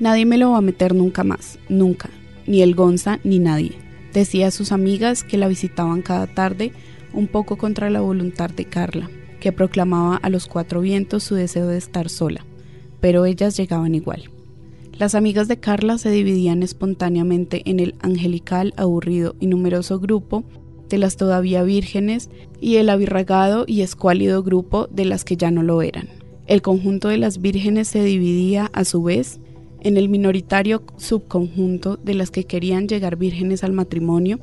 Nadie 0.00 0.24
me 0.24 0.38
lo 0.38 0.52
va 0.52 0.56
a 0.56 0.62
meter 0.62 0.94
nunca 0.94 1.24
más, 1.24 1.58
nunca, 1.68 2.08
ni 2.46 2.62
el 2.62 2.74
Gonza 2.74 3.20
ni 3.22 3.38
nadie 3.38 3.83
decía 4.14 4.46
a 4.46 4.50
sus 4.50 4.72
amigas 4.72 5.24
que 5.24 5.36
la 5.36 5.48
visitaban 5.48 6.00
cada 6.00 6.26
tarde, 6.26 6.72
un 7.12 7.26
poco 7.26 7.58
contra 7.58 7.90
la 7.90 8.00
voluntad 8.00 8.48
de 8.48 8.64
Carla, 8.64 9.10
que 9.40 9.52
proclamaba 9.52 10.16
a 10.16 10.30
los 10.30 10.46
cuatro 10.46 10.80
vientos 10.80 11.24
su 11.24 11.34
deseo 11.34 11.66
de 11.66 11.76
estar 11.76 12.08
sola, 12.08 12.46
pero 13.00 13.26
ellas 13.26 13.56
llegaban 13.56 13.94
igual. 13.94 14.30
Las 14.96 15.16
amigas 15.16 15.48
de 15.48 15.58
Carla 15.58 15.98
se 15.98 16.10
dividían 16.10 16.62
espontáneamente 16.62 17.62
en 17.68 17.80
el 17.80 17.96
angelical, 18.00 18.72
aburrido 18.76 19.34
y 19.40 19.48
numeroso 19.48 19.98
grupo 19.98 20.44
de 20.88 20.98
las 20.98 21.16
todavía 21.16 21.64
vírgenes 21.64 22.30
y 22.60 22.76
el 22.76 22.88
abirragado 22.88 23.64
y 23.66 23.80
escuálido 23.80 24.44
grupo 24.44 24.86
de 24.90 25.04
las 25.04 25.24
que 25.24 25.36
ya 25.36 25.50
no 25.50 25.64
lo 25.64 25.82
eran. 25.82 26.08
El 26.46 26.62
conjunto 26.62 27.08
de 27.08 27.18
las 27.18 27.40
vírgenes 27.40 27.88
se 27.88 28.04
dividía 28.04 28.70
a 28.72 28.84
su 28.84 29.02
vez 29.02 29.40
en 29.84 29.96
el 29.96 30.08
minoritario 30.08 30.82
subconjunto 30.96 31.96
de 31.96 32.14
las 32.14 32.30
que 32.30 32.44
querían 32.44 32.88
llegar 32.88 33.16
vírgenes 33.16 33.62
al 33.62 33.72
matrimonio 33.72 34.40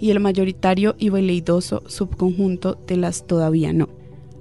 y 0.00 0.10
el 0.10 0.20
mayoritario 0.20 0.94
y 0.98 1.10
veleidoso 1.10 1.82
subconjunto 1.86 2.78
de 2.86 2.96
las 2.96 3.26
todavía 3.26 3.72
no, 3.72 3.88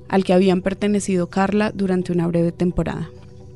al 0.08 0.24
que 0.24 0.34
habían 0.34 0.62
pertenecido 0.62 1.28
Carla 1.28 1.72
durante 1.74 2.12
una 2.12 2.28
breve 2.28 2.52
temporada. 2.52 3.10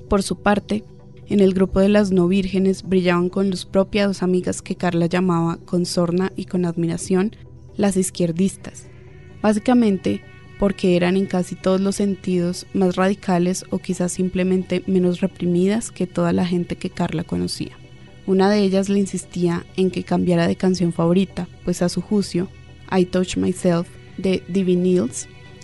Por 0.10 0.24
su 0.24 0.38
parte, 0.38 0.84
en 1.30 1.40
el 1.40 1.54
grupo 1.54 1.80
de 1.80 1.90
las 1.90 2.12
no 2.12 2.28
vírgenes 2.28 2.84
brillaban 2.84 3.30
con 3.30 3.50
luz 3.50 3.66
propia 3.66 4.08
dos 4.08 4.24
amigas 4.24 4.62
que 4.62 4.76
Carla 4.76 5.06
llamaba 5.06 5.58
con 5.66 5.86
sorna 5.86 6.32
y 6.36 6.46
con 6.46 6.66
admiración 6.66 7.36
las 7.76 7.98
izquierdistas. 7.98 8.88
Básicamente, 9.42 10.22
porque 10.60 10.96
eran 10.96 11.18
en 11.18 11.26
casi 11.26 11.56
todos 11.56 11.82
los 11.82 11.96
sentidos 11.96 12.66
más 12.74 12.96
radicales 12.96 13.66
o 13.70 13.80
quizás 13.80 14.12
simplemente 14.12 14.84
menos 14.88 15.22
reprimidas 15.22 15.92
que 15.92 16.08
toda 16.08 16.34
la 16.34 16.46
gente 16.46 16.76
que 16.76 16.90
Carla 16.90 17.24
conocía. 17.24 17.78
Una 18.26 18.50
de 18.50 18.60
ellas 18.60 18.90
le 18.90 19.00
insistía 19.00 19.66
en 19.76 19.90
que 19.90 20.04
cambiara 20.04 20.48
de 20.48 20.56
canción 20.56 20.92
favorita, 20.92 21.48
pues 21.64 21.82
a 21.82 21.90
su 21.90 22.02
juicio, 22.02 22.50
I 22.92 23.06
Touch 23.06 23.38
Myself 23.38 23.88
de 24.18 24.44
Divine 24.48 25.08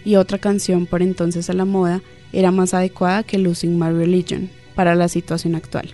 y 0.05 0.15
otra 0.15 0.37
canción 0.37 0.85
por 0.85 1.01
entonces 1.01 1.49
a 1.49 1.53
la 1.53 1.65
moda 1.65 2.01
era 2.31 2.51
más 2.51 2.73
adecuada 2.73 3.23
que 3.23 3.37
Losing 3.37 3.77
My 3.77 3.91
Religion 3.91 4.49
para 4.75 4.95
la 4.95 5.07
situación 5.07 5.55
actual. 5.55 5.93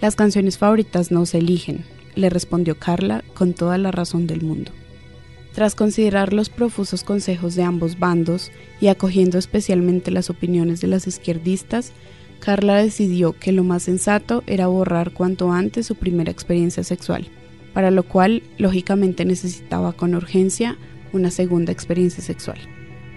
Las 0.00 0.16
canciones 0.16 0.58
favoritas 0.58 1.10
no 1.10 1.26
se 1.26 1.38
eligen, 1.38 1.84
le 2.14 2.30
respondió 2.30 2.78
Carla 2.78 3.24
con 3.34 3.52
toda 3.52 3.78
la 3.78 3.90
razón 3.90 4.26
del 4.26 4.42
mundo. 4.42 4.72
Tras 5.58 5.74
considerar 5.74 6.34
los 6.34 6.50
profusos 6.50 7.02
consejos 7.02 7.56
de 7.56 7.64
ambos 7.64 7.98
bandos 7.98 8.52
y 8.80 8.86
acogiendo 8.86 9.38
especialmente 9.38 10.12
las 10.12 10.30
opiniones 10.30 10.80
de 10.80 10.86
las 10.86 11.08
izquierdistas, 11.08 11.90
Carla 12.38 12.76
decidió 12.76 13.32
que 13.32 13.50
lo 13.50 13.64
más 13.64 13.82
sensato 13.82 14.44
era 14.46 14.68
borrar 14.68 15.10
cuanto 15.10 15.50
antes 15.50 15.84
su 15.84 15.96
primera 15.96 16.30
experiencia 16.30 16.84
sexual, 16.84 17.26
para 17.74 17.90
lo 17.90 18.04
cual 18.04 18.44
lógicamente 18.56 19.24
necesitaba 19.24 19.94
con 19.94 20.14
urgencia 20.14 20.78
una 21.12 21.32
segunda 21.32 21.72
experiencia 21.72 22.22
sexual. 22.22 22.58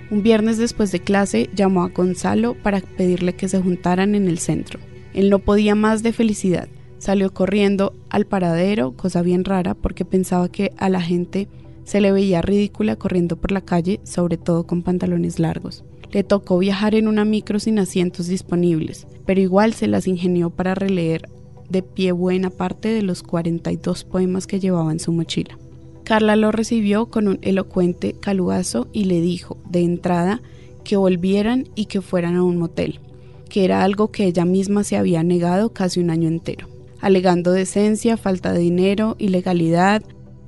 Un 0.09 0.23
viernes 0.23 0.57
después 0.57 0.91
de 0.91 0.99
clase 0.99 1.47
llamó 1.53 1.83
a 1.83 1.89
Gonzalo 1.89 2.55
para 2.55 2.81
pedirle 2.81 3.33
que 3.33 3.49
se 3.49 3.61
juntaran 3.61 4.15
en 4.15 4.27
el 4.27 4.39
centro. 4.39 4.79
Él 5.13 5.29
no 5.29 5.37
podía 5.37 5.75
más 5.75 6.01
de 6.01 6.11
felicidad. 6.11 6.69
Salió 6.97 7.35
corriendo 7.35 7.93
al 8.09 8.25
paradero, 8.25 8.93
cosa 8.93 9.21
bien 9.21 9.45
rara 9.45 9.75
porque 9.75 10.05
pensaba 10.05 10.49
que 10.49 10.71
a 10.77 10.89
la 10.89 11.01
gente 11.01 11.47
se 11.91 11.99
le 11.99 12.13
veía 12.13 12.41
ridícula 12.41 12.95
corriendo 12.95 13.35
por 13.35 13.51
la 13.51 13.59
calle, 13.59 13.99
sobre 14.05 14.37
todo 14.37 14.65
con 14.65 14.81
pantalones 14.81 15.39
largos. 15.39 15.83
Le 16.13 16.23
tocó 16.23 16.57
viajar 16.57 16.95
en 16.95 17.09
una 17.09 17.25
micro 17.25 17.59
sin 17.59 17.79
asientos 17.79 18.27
disponibles, 18.27 19.07
pero 19.25 19.41
igual 19.41 19.73
se 19.73 19.87
las 19.87 20.07
ingenió 20.07 20.51
para 20.51 20.73
releer 20.73 21.27
de 21.67 21.83
pie 21.83 22.13
buena 22.13 22.49
parte 22.49 22.87
de 22.87 23.01
los 23.01 23.23
42 23.23 24.05
poemas 24.05 24.47
que 24.47 24.61
llevaba 24.61 24.93
en 24.93 25.01
su 25.01 25.11
mochila. 25.11 25.59
Carla 26.05 26.37
lo 26.37 26.53
recibió 26.53 27.07
con 27.07 27.27
un 27.27 27.39
elocuente 27.41 28.13
calugazo 28.13 28.87
y 28.93 29.03
le 29.03 29.19
dijo, 29.19 29.57
de 29.69 29.81
entrada, 29.81 30.41
que 30.85 30.95
volvieran 30.95 31.67
y 31.75 31.87
que 31.87 31.99
fueran 31.99 32.37
a 32.37 32.43
un 32.43 32.55
motel, 32.55 33.01
que 33.49 33.65
era 33.65 33.83
algo 33.83 34.11
que 34.11 34.23
ella 34.23 34.45
misma 34.45 34.85
se 34.85 34.95
había 34.95 35.23
negado 35.23 35.73
casi 35.73 35.99
un 35.99 36.09
año 36.09 36.29
entero, 36.29 36.69
alegando 37.01 37.51
decencia, 37.51 38.15
falta 38.15 38.53
de 38.53 38.59
dinero, 38.59 39.17
ilegalidad, 39.19 40.03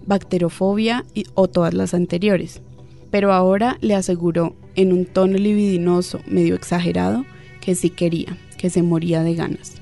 bacterofobia 0.06 1.06
o 1.34 1.48
todas 1.48 1.74
las 1.74 1.94
anteriores. 1.94 2.62
Pero 3.12 3.32
ahora 3.32 3.78
le 3.82 3.96
aseguró, 3.96 4.56
en 4.76 4.92
un 4.92 5.06
tono 5.06 5.38
libidinoso 5.38 6.20
medio 6.26 6.56
exagerado, 6.56 7.26
que 7.62 7.76
sí 7.76 7.90
quería, 7.90 8.38
que 8.58 8.70
se 8.70 8.82
moría 8.84 9.24
de 9.24 9.36
ganas. 9.36 9.76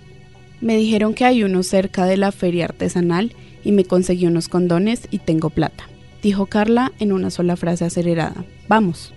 Me 0.60 0.78
dijeron 0.78 1.14
que 1.14 1.26
hay 1.26 1.44
uno 1.44 1.64
cerca 1.64 2.06
de 2.06 2.18
la 2.18 2.32
feria 2.32 2.66
artesanal 2.66 3.34
y 3.64 3.72
me 3.72 3.86
conseguí 3.86 4.28
unos 4.28 4.50
condones 4.50 5.08
y 5.12 5.20
tengo 5.20 5.50
plata, 5.50 5.88
dijo 6.22 6.46
Carla 6.46 6.92
en 7.00 7.12
una 7.12 7.30
sola 7.30 7.56
frase 7.56 7.86
acelerada. 7.86 8.46
Vamos. 8.68 9.14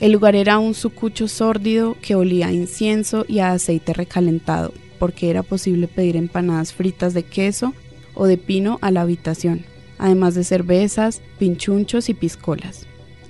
El 0.00 0.12
lugar 0.12 0.34
era 0.34 0.58
un 0.58 0.74
sucucho 0.74 1.28
sórdido 1.28 1.96
que 2.00 2.14
olía 2.14 2.48
a 2.48 2.52
incienso 2.52 3.24
y 3.28 3.38
a 3.38 3.52
aceite 3.52 3.92
recalentado, 3.92 4.72
porque 4.98 5.30
era 5.30 5.42
posible 5.42 5.86
pedir 5.86 6.16
empanadas 6.16 6.72
fritas 6.72 7.14
de 7.14 7.22
queso 7.22 7.74
o 8.14 8.26
de 8.26 8.38
pino 8.38 8.78
a 8.80 8.90
la 8.90 9.02
habitación, 9.02 9.64
además 9.98 10.34
de 10.34 10.44
cervezas, 10.44 11.22
pinchunchos 11.38 12.08
y 12.08 12.14
piscolas. 12.14 12.86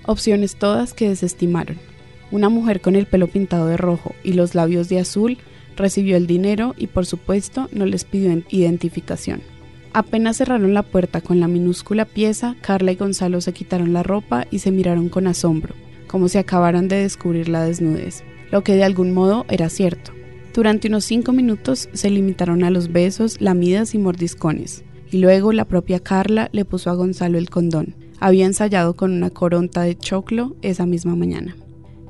Opciones 0.06 0.56
todas 0.56 0.92
que 0.92 1.08
desestimaron. 1.08 1.78
Una 2.30 2.48
mujer 2.48 2.80
con 2.80 2.96
el 2.96 3.06
pelo 3.06 3.28
pintado 3.28 3.66
de 3.66 3.76
rojo 3.76 4.14
y 4.22 4.32
los 4.32 4.54
labios 4.54 4.88
de 4.88 4.98
azul 4.98 5.38
recibió 5.76 6.16
el 6.16 6.26
dinero 6.26 6.74
y 6.76 6.88
por 6.88 7.06
supuesto 7.06 7.68
no 7.72 7.86
les 7.86 8.04
pidió 8.04 8.42
identificación. 8.50 9.42
Apenas 9.92 10.38
cerraron 10.38 10.74
la 10.74 10.82
puerta 10.82 11.20
con 11.20 11.38
la 11.38 11.46
minúscula 11.46 12.04
pieza, 12.04 12.56
Carla 12.60 12.92
y 12.92 12.96
Gonzalo 12.96 13.40
se 13.40 13.52
quitaron 13.52 13.92
la 13.92 14.02
ropa 14.02 14.46
y 14.50 14.58
se 14.58 14.72
miraron 14.72 15.08
con 15.08 15.28
asombro, 15.28 15.74
como 16.08 16.28
si 16.28 16.38
acabaran 16.38 16.88
de 16.88 16.96
descubrir 16.96 17.48
la 17.48 17.64
desnudez, 17.64 18.24
lo 18.50 18.64
que 18.64 18.74
de 18.74 18.82
algún 18.82 19.12
modo 19.12 19.46
era 19.48 19.68
cierto. 19.68 20.12
Durante 20.52 20.88
unos 20.88 21.04
cinco 21.04 21.32
minutos 21.32 21.88
se 21.92 22.10
limitaron 22.10 22.64
a 22.64 22.70
los 22.70 22.90
besos, 22.90 23.40
lamidas 23.40 23.94
y 23.94 23.98
mordiscones, 23.98 24.84
y 25.14 25.18
luego 25.18 25.52
la 25.52 25.64
propia 25.64 26.00
Carla 26.00 26.48
le 26.50 26.64
puso 26.64 26.90
a 26.90 26.94
Gonzalo 26.94 27.38
el 27.38 27.48
condón. 27.48 27.94
Había 28.18 28.46
ensayado 28.46 28.94
con 28.94 29.12
una 29.12 29.30
coronta 29.30 29.82
de 29.82 29.96
choclo 29.96 30.56
esa 30.60 30.86
misma 30.86 31.14
mañana. 31.14 31.56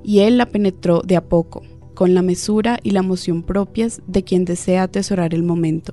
Y 0.03 0.21
él 0.21 0.39
la 0.39 0.47
penetró 0.47 1.03
de 1.03 1.17
a 1.17 1.23
poco, 1.23 1.65
con 1.93 2.15
la 2.15 2.23
mesura 2.23 2.79
y 2.83 2.93
la 2.93 3.01
emoción 3.01 3.43
propias 3.43 4.01
de 4.07 4.25
quien 4.25 4.47
desea 4.47 4.85
atesorar 4.85 5.35
el 5.35 5.43
momento, 5.43 5.93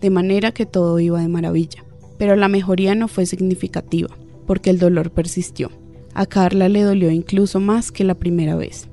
de 0.00 0.08
manera 0.08 0.52
que 0.52 0.64
todo 0.64 0.98
iba 0.98 1.20
de 1.20 1.28
maravilla. 1.28 1.84
Pero 2.16 2.36
la 2.36 2.48
mejoría 2.48 2.94
no 2.94 3.06
fue 3.06 3.26
significativa, 3.26 4.16
porque 4.46 4.70
el 4.70 4.78
dolor 4.78 5.10
persistió. 5.10 5.70
A 6.14 6.24
Carla 6.24 6.70
le 6.70 6.84
dolió 6.84 7.10
incluso 7.10 7.60
más 7.60 7.92
que 7.92 8.02
la 8.02 8.14
primera 8.14 8.56
vez. 8.56 8.88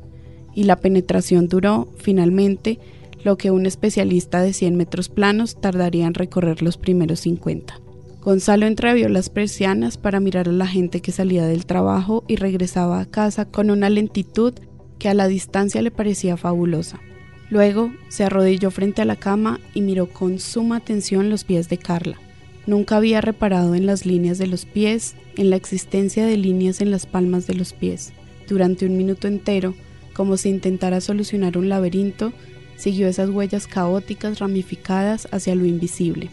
Y 0.54 0.66
la 0.66 0.82
penetración 0.82 1.48
duró, 1.48 1.88
finalmente, 1.96 2.80
lo 3.24 3.38
que 3.38 3.52
un 3.52 3.66
especialista 3.66 4.42
de 4.42 4.54
100 4.54 4.76
metros 4.76 5.10
planos 5.10 5.60
tardaría 5.60 6.08
en 6.08 6.14
recorrer 6.14 6.62
los 6.62 6.78
primeros 6.78 7.22
50. 7.22 7.80
Gonzalo 8.22 8.68
entrevió 8.68 9.10
las 9.10 9.30
persianas 9.30 9.98
para 9.98 10.20
mirar 10.20 10.48
a 10.48 10.54
la 10.54 10.68
gente 10.68 11.02
que 11.02 11.12
salía 11.12 11.46
del 11.46 11.66
trabajo 11.66 12.24
y 12.28 12.38
regresaba 12.38 13.02
a 13.02 13.06
casa 13.06 13.46
con 13.46 13.70
una 13.70 13.90
lentitud 13.90 14.54
que 14.98 15.10
a 15.10 15.14
la 15.14 15.28
distancia 15.28 15.82
le 15.82 15.92
parecía 15.92 16.38
fabulosa. 16.38 17.02
Luego 17.50 17.92
se 18.08 18.24
arrodilló 18.24 18.72
frente 18.72 19.02
a 19.02 19.06
la 19.06 19.18
cama 19.18 19.60
y 19.74 19.82
miró 19.82 20.08
con 20.08 20.40
suma 20.40 20.78
atención 20.78 21.30
los 21.30 21.44
pies 21.44 21.68
de 21.68 21.78
Carla. 21.78 22.18
Nunca 22.66 22.96
había 22.96 23.20
reparado 23.20 23.76
en 23.76 23.86
las 23.86 24.06
líneas 24.06 24.38
de 24.38 24.48
los 24.48 24.66
pies, 24.66 25.16
en 25.36 25.50
la 25.50 25.58
existencia 25.58 26.26
de 26.26 26.38
líneas 26.38 26.80
en 26.80 26.92
las 26.92 27.06
palmas 27.06 27.46
de 27.46 27.56
los 27.56 27.74
pies. 27.74 28.14
Durante 28.48 28.86
un 28.86 28.96
minuto 28.96 29.28
entero, 29.28 29.76
como 30.14 30.38
si 30.38 30.50
intentara 30.50 31.02
solucionar 31.02 31.58
un 31.58 31.68
laberinto, 31.68 32.32
siguió 32.76 33.08
esas 33.08 33.30
huellas 33.30 33.68
caóticas 33.68 34.40
ramificadas 34.40 35.28
hacia 35.32 35.56
lo 35.56 35.66
invisible 35.66 36.30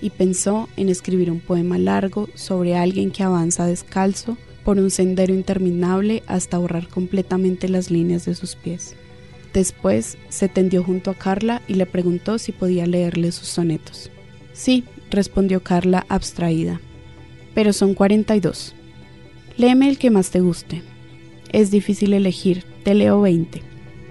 y 0.00 0.10
pensó 0.10 0.68
en 0.76 0.88
escribir 0.88 1.30
un 1.30 1.40
poema 1.40 1.78
largo 1.78 2.28
sobre 2.34 2.76
alguien 2.76 3.10
que 3.10 3.22
avanza 3.22 3.66
descalzo 3.66 4.36
por 4.64 4.78
un 4.78 4.90
sendero 4.90 5.34
interminable 5.34 6.22
hasta 6.26 6.58
borrar 6.58 6.88
completamente 6.88 7.68
las 7.68 7.90
líneas 7.90 8.24
de 8.24 8.34
sus 8.34 8.54
pies. 8.54 8.94
Después 9.52 10.18
se 10.28 10.48
tendió 10.48 10.84
junto 10.84 11.10
a 11.10 11.14
Carla 11.14 11.62
y 11.66 11.74
le 11.74 11.86
preguntó 11.86 12.38
si 12.38 12.52
podía 12.52 12.86
leerle 12.86 13.32
sus 13.32 13.48
sonetos. 13.48 14.10
Sí, 14.52 14.84
respondió 15.10 15.62
Carla 15.62 16.04
abstraída, 16.08 16.80
pero 17.54 17.72
son 17.72 17.94
42. 17.94 18.74
Léeme 19.56 19.88
el 19.88 19.98
que 19.98 20.10
más 20.10 20.30
te 20.30 20.40
guste. 20.40 20.82
Es 21.50 21.70
difícil 21.70 22.12
elegir, 22.12 22.64
te 22.84 22.94
leo 22.94 23.20
20. 23.20 23.62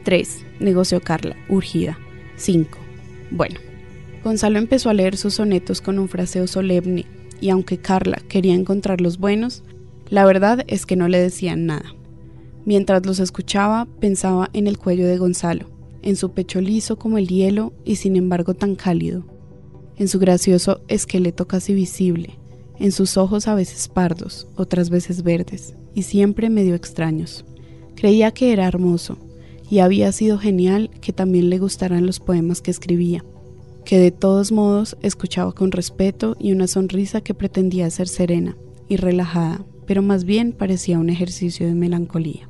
3, 0.08 0.46
negoció 0.62 1.02
Carla, 1.02 1.36
urgida. 1.50 2.00
5. 2.38 2.78
Bueno. 3.30 3.60
Gonzalo 4.24 4.58
empezó 4.58 4.90
a 4.90 4.94
leer 4.94 5.18
sus 5.18 5.34
sonetos 5.34 5.82
con 5.82 6.00
un 6.00 6.08
fraseo 6.08 6.48
solemne, 6.48 7.06
y 7.42 7.50
aunque 7.50 7.78
Carla 7.78 8.22
quería 8.30 8.54
encontrar 8.54 9.02
los 9.02 9.18
buenos, 9.18 9.64
la 10.10 10.24
verdad 10.24 10.64
es 10.68 10.86
que 10.86 10.96
no 10.96 11.10
le 11.10 11.20
decían 11.20 11.66
nada. 11.66 11.94
Mientras 12.64 13.06
los 13.06 13.20
escuchaba, 13.20 13.86
pensaba 14.00 14.50
en 14.54 14.68
el 14.68 14.78
cuello 14.78 15.06
de 15.06 15.18
Gonzalo, 15.18 15.70
en 16.04 16.16
su 16.16 16.32
pecho 16.32 16.62
liso 16.62 16.98
como 16.98 17.18
el 17.18 17.28
hielo 17.28 17.74
y 17.84 17.98
sin 17.98 18.16
embargo 18.16 18.54
tan 18.54 18.76
cálido, 18.76 19.26
en 19.98 20.08
su 20.08 20.20
gracioso 20.20 20.80
esqueleto 20.88 21.50
casi 21.50 21.74
visible, 21.74 22.40
en 22.80 22.94
sus 22.94 23.18
ojos 23.18 23.50
a 23.50 23.56
veces 23.56 23.90
pardos, 23.90 24.48
otras 24.56 24.90
veces 24.90 25.24
verdes, 25.24 25.76
y 25.94 26.04
siempre 26.04 26.50
medio 26.50 26.76
extraños. 26.76 27.44
Creía 27.98 28.32
que 28.32 28.54
era 28.54 28.68
hermoso, 28.68 29.18
y 29.70 29.80
había 29.80 30.12
sido 30.12 30.38
genial 30.38 30.90
que 31.02 31.14
también 31.14 31.50
le 31.50 31.60
gustaran 31.60 32.06
los 32.06 32.20
poemas 32.20 32.62
que 32.62 32.72
escribía, 32.72 33.24
que 33.86 33.98
de 34.00 34.12
todos 34.12 34.52
modos 34.52 34.98
escuchaba 35.02 35.52
con 35.54 35.72
respeto 35.72 36.36
y 36.40 36.52
una 36.52 36.68
sonrisa 36.68 37.22
que 37.22 37.34
pretendía 37.34 37.90
ser 37.90 38.08
serena 38.08 38.58
y 38.88 38.98
relajada, 38.98 39.66
pero 39.86 40.02
más 40.02 40.24
bien 40.24 40.52
parecía 40.52 41.00
un 41.00 41.10
ejercicio 41.10 41.66
de 41.66 41.74
melancolía. 41.74 42.50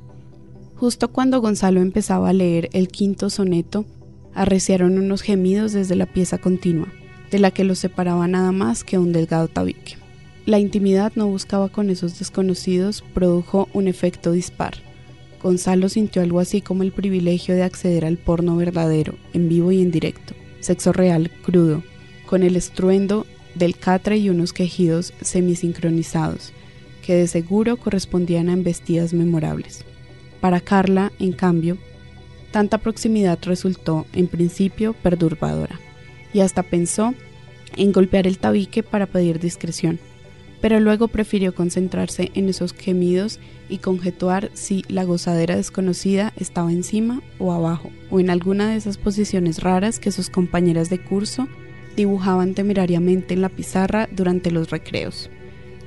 Justo 0.76 1.12
cuando 1.12 1.42
Gonzalo 1.42 1.82
empezaba 1.82 2.30
a 2.30 2.34
leer 2.34 2.70
el 2.74 2.88
quinto 2.88 3.30
soneto, 3.30 3.86
arreciaron 4.34 5.00
unos 5.00 5.22
gemidos 5.22 5.74
desde 5.74 5.96
la 5.96 6.06
pieza 6.06 6.38
continua, 6.38 6.88
de 7.32 7.40
la 7.40 7.52
que 7.52 7.64
los 7.64 7.80
separaba 7.80 8.28
nada 8.28 8.52
más 8.52 8.84
que 8.84 9.00
un 9.00 9.12
delgado 9.12 9.48
tabique. 9.48 9.98
La 10.46 10.60
intimidad 10.60 11.12
no 11.16 11.28
buscaba 11.28 11.70
con 11.70 11.90
esos 11.90 12.20
desconocidos 12.20 13.04
produjo 13.14 13.68
un 13.74 13.88
efecto 13.88 14.32
dispar. 14.32 14.87
Gonzalo 15.48 15.88
sintió 15.88 16.22
algo 16.22 16.42
así 16.42 16.60
como 16.60 16.84
el 16.84 16.92
privilegio 16.92 17.56
de 17.56 17.64
acceder 17.64 18.04
al 18.04 18.18
porno 18.18 18.58
verdadero, 18.58 19.16
en 19.32 19.48
vivo 19.48 19.72
y 19.72 19.82
en 19.82 19.92
directo, 19.92 20.34
sexo 20.60 20.92
real, 20.92 21.32
crudo, 21.42 21.84
con 22.26 22.44
el 22.44 22.58
estruendo 22.58 23.26
del 23.56 23.78
catre 23.78 24.18
y 24.18 24.30
unos 24.30 24.52
quejidos 24.52 25.14
semisincronizados, 25.22 26.52
que 27.02 27.16
de 27.16 27.28
seguro 27.28 27.78
correspondían 27.78 28.50
a 28.50 28.54
embestidas 28.54 29.14
memorables. 29.14 29.86
Para 30.42 30.60
Carla, 30.60 31.14
en 31.18 31.32
cambio, 31.32 31.78
tanta 32.52 32.78
proximidad 32.78 33.40
resultó, 33.44 34.06
en 34.12 34.28
principio, 34.28 34.96
perturbadora, 35.02 35.80
y 36.34 36.42
hasta 36.42 36.62
pensó 36.62 37.14
en 37.78 37.94
golpear 37.94 38.28
el 38.28 38.38
tabique 38.38 38.84
para 38.84 39.06
pedir 39.06 39.40
discreción, 39.40 39.98
pero 40.62 40.80
luego 40.80 41.08
prefirió 41.08 41.54
concentrarse 41.54 42.32
en 42.34 42.50
esos 42.50 42.74
gemidos 42.74 43.40
y 43.70 43.78
conjetuar 43.78 44.50
si 44.54 44.84
la 44.88 45.04
gozadera 45.04 45.56
desconocida 45.56 46.34
estaba 46.38 46.72
encima 46.72 47.22
o 47.40 47.52
abajo, 47.52 47.90
o 48.10 48.20
en 48.20 48.30
alguna 48.30 48.70
de 48.70 48.78
esas 48.78 48.98
posiciones 48.98 49.62
raras 49.62 50.00
que 50.00 50.12
sus 50.12 50.30
compañeras 50.30 50.90
de 50.90 51.04
curso 51.04 51.48
dibujaban 51.96 52.54
temerariamente 52.54 53.34
en 53.34 53.42
la 53.42 53.50
pizarra 53.50 54.08
durante 54.12 54.52
los 54.52 54.70
recreos. 54.70 55.30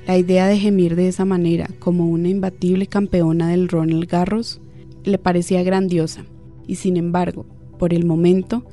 La 0.07 0.19
idea 0.19 0.47
de 0.47 0.59
gemir 0.59 0.97
de 0.97 1.09
esa 1.09 1.25
manera, 1.25 1.69
como 1.79 2.07
una 2.09 2.29
imbatible 2.29 2.87
campeona 2.87 3.49
del 3.49 3.69
Ronald 3.69 4.09
Garros, 4.09 4.61
le 5.05 5.19
parecía 5.19 5.63
grandiosa, 5.63 6.25
y 6.67 6.77
sin 6.77 6.97
embargo, 6.97 7.47
por 7.79 7.95
el 7.95 8.05
momento, 8.05 8.65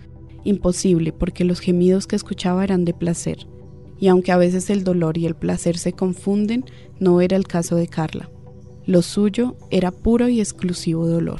imposible 0.43 1.11
porque 1.11 1.43
los 1.43 1.59
gemidos 1.59 2.07
que 2.07 2.15
escuchaba 2.15 2.63
eran 2.63 2.85
de 2.85 2.93
placer, 2.93 3.47
y 3.99 4.07
aunque 4.07 4.31
a 4.31 4.37
veces 4.37 4.69
el 4.69 4.83
dolor 4.83 5.17
y 5.17 5.25
el 5.25 5.35
placer 5.35 5.77
se 5.77 5.93
confunden, 5.93 6.65
no 6.99 7.21
era 7.21 7.35
el 7.35 7.47
caso 7.47 7.75
de 7.75 7.87
Carla. 7.87 8.29
Lo 8.85 9.01
suyo 9.01 9.55
era 9.69 9.91
puro 9.91 10.29
y 10.29 10.39
exclusivo 10.39 11.07
dolor. 11.07 11.39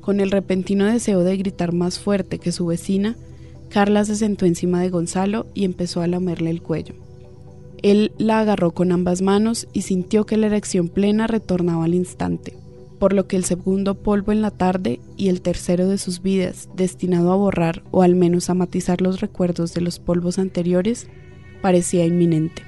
Con 0.00 0.20
el 0.20 0.30
repentino 0.30 0.86
deseo 0.86 1.24
de 1.24 1.36
gritar 1.36 1.72
más 1.74 1.98
fuerte 1.98 2.38
que 2.38 2.52
su 2.52 2.66
vecina, 2.66 3.16
Carla 3.68 4.04
se 4.04 4.16
sentó 4.16 4.46
encima 4.46 4.80
de 4.80 4.90
Gonzalo 4.90 5.46
y 5.54 5.64
empezó 5.64 6.00
a 6.00 6.06
lamerle 6.06 6.50
el 6.50 6.62
cuello. 6.62 6.94
Él 7.82 8.12
la 8.18 8.40
agarró 8.40 8.72
con 8.72 8.92
ambas 8.92 9.22
manos 9.22 9.68
y 9.72 9.82
sintió 9.82 10.26
que 10.26 10.36
la 10.36 10.46
erección 10.46 10.88
plena 10.88 11.26
retornaba 11.26 11.84
al 11.84 11.94
instante, 11.94 12.56
por 12.98 13.12
lo 13.12 13.26
que 13.26 13.36
el 13.36 13.44
segundo 13.44 13.94
polvo 13.94 14.32
en 14.32 14.42
la 14.42 14.50
tarde 14.50 15.00
y 15.16 15.28
el 15.28 15.40
tercero 15.40 15.88
de 15.88 15.96
sus 15.96 16.20
vidas, 16.20 16.68
destinado 16.74 17.32
a 17.32 17.36
borrar 17.36 17.82
o 17.90 18.02
al 18.02 18.16
menos 18.16 18.50
a 18.50 18.54
matizar 18.54 19.00
los 19.00 19.20
recuerdos 19.20 19.72
de 19.72 19.80
los 19.80 19.98
polvos 19.98 20.38
anteriores, 20.38 21.08
parecía 21.60 22.04
inminente. 22.04 22.62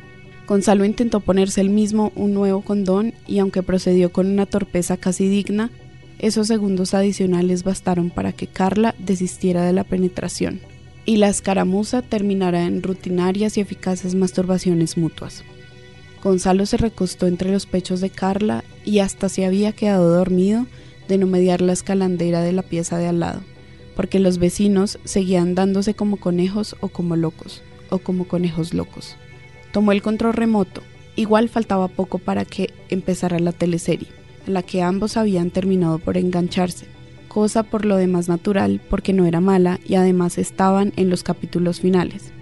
Gonzalo 0.47 0.85
intentó 0.85 1.21
ponerse 1.21 1.61
él 1.61 1.71
mismo 1.71 2.13
un 2.15 2.35
nuevo 2.35 2.63
condón 2.63 3.15
y 3.27 3.39
aunque 3.39 3.63
procedió 3.63 4.13
con 4.13 4.27
una 4.27 4.47
torpeza 4.47 4.97
casi 4.97 5.29
digna, 5.29 5.71
esos 6.19 6.47
segundos 6.47 6.95
adicionales 6.95 7.65
bastaron 7.65 8.11
para 8.11 8.33
que 8.33 8.47
Carla 8.47 8.95
desistiera 8.99 9.65
de 9.65 9.73
la 9.73 9.85
penetración 9.85 10.61
y 11.05 11.17
la 11.17 11.29
escaramuza 11.29 12.03
terminará 12.03 12.65
en 12.65 12.83
rutinarias 12.83 13.57
y 13.57 13.61
eficaces 13.61 14.15
masturbaciones 14.15 14.97
mutuas. 14.97 15.43
Gonzalo 16.23 16.67
se 16.67 16.77
recostó 16.77 17.27
entre 17.27 17.51
los 17.51 17.67
pechos 17.67 18.01
de 18.01 18.11
Carla 18.11 18.63
y 18.85 19.01
hasta 19.01 19.29
se 19.29 19.45
había 19.45 19.73
quedado 19.73 20.09
dormido 20.11 20.67
de 21.09 21.19
no 21.19 21.27
mediar 21.27 21.61
la 21.61 21.73
escalandera 21.73 22.43
de 22.43 22.53
la 22.53 22.63
pieza 22.63 22.99
de 22.99 23.09
al 23.09 23.19
lado, 23.19 23.41
porque 23.97 24.21
los 24.21 24.39
vecinos 24.39 25.01
seguían 25.05 25.57
dándose 25.57 25.95
como 25.95 26.19
conejos 26.19 26.77
o 26.81 26.89
como 26.89 27.17
locos, 27.17 27.63
o 27.93 27.99
como 27.99 28.27
conejos 28.27 28.75
locos. 28.75 29.17
Tomó 29.71 29.93
el 29.93 30.03
control 30.03 30.33
remoto, 30.33 30.83
igual 31.15 31.49
faltaba 31.49 31.89
poco 31.89 32.19
para 32.19 32.45
que 32.45 32.71
empezara 32.89 33.39
la 33.39 33.53
teleserie, 33.53 34.09
en 34.47 34.55
la 34.55 34.63
que 34.63 34.83
ambos 34.83 35.17
habían 35.17 35.51
terminado 35.51 35.99
por 35.99 36.17
engancharse, 36.17 36.87
cosa 37.29 37.63
por 37.63 37.85
lo 37.85 37.97
demás 37.97 38.29
natural 38.29 38.81
porque 38.91 39.13
no 39.13 39.27
era 39.27 39.41
mala 39.41 39.79
y 39.87 39.95
además 39.95 40.39
estaban 40.39 40.93
en 40.97 41.11
los 41.11 41.23
capítulos 41.23 41.81
finales. 41.81 42.33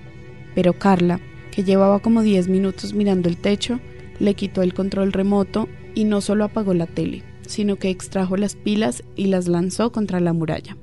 Pero 0.55 0.73
Carla, 0.73 1.21
que 1.51 1.65
llevaba 1.65 2.01
como 2.01 2.23
10 2.23 2.49
minutos 2.49 2.95
mirando 2.95 3.29
el 3.29 3.37
techo, 3.37 3.81
le 4.19 4.35
quitó 4.35 4.63
el 4.63 4.75
control 4.75 5.13
remoto 5.13 5.69
y 5.95 6.05
no 6.05 6.21
solo 6.21 6.45
apagó 6.45 6.75
la 6.75 6.87
tele, 6.87 7.23
sino 7.47 7.77
que 7.77 7.91
extrajo 7.91 8.37
las 8.37 8.55
pilas 8.55 9.03
y 9.17 9.27
las 9.27 9.49
lanzó 9.49 9.93
contra 9.93 10.21
la 10.21 10.33
muralla. 10.33 10.77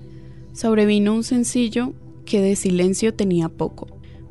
Sobrevino 0.53 1.13
un 1.13 1.23
sencillo 1.23 1.93
que 2.25 2.41
de 2.41 2.55
silencio 2.55 3.13
tenía 3.13 3.47
poco, 3.47 3.87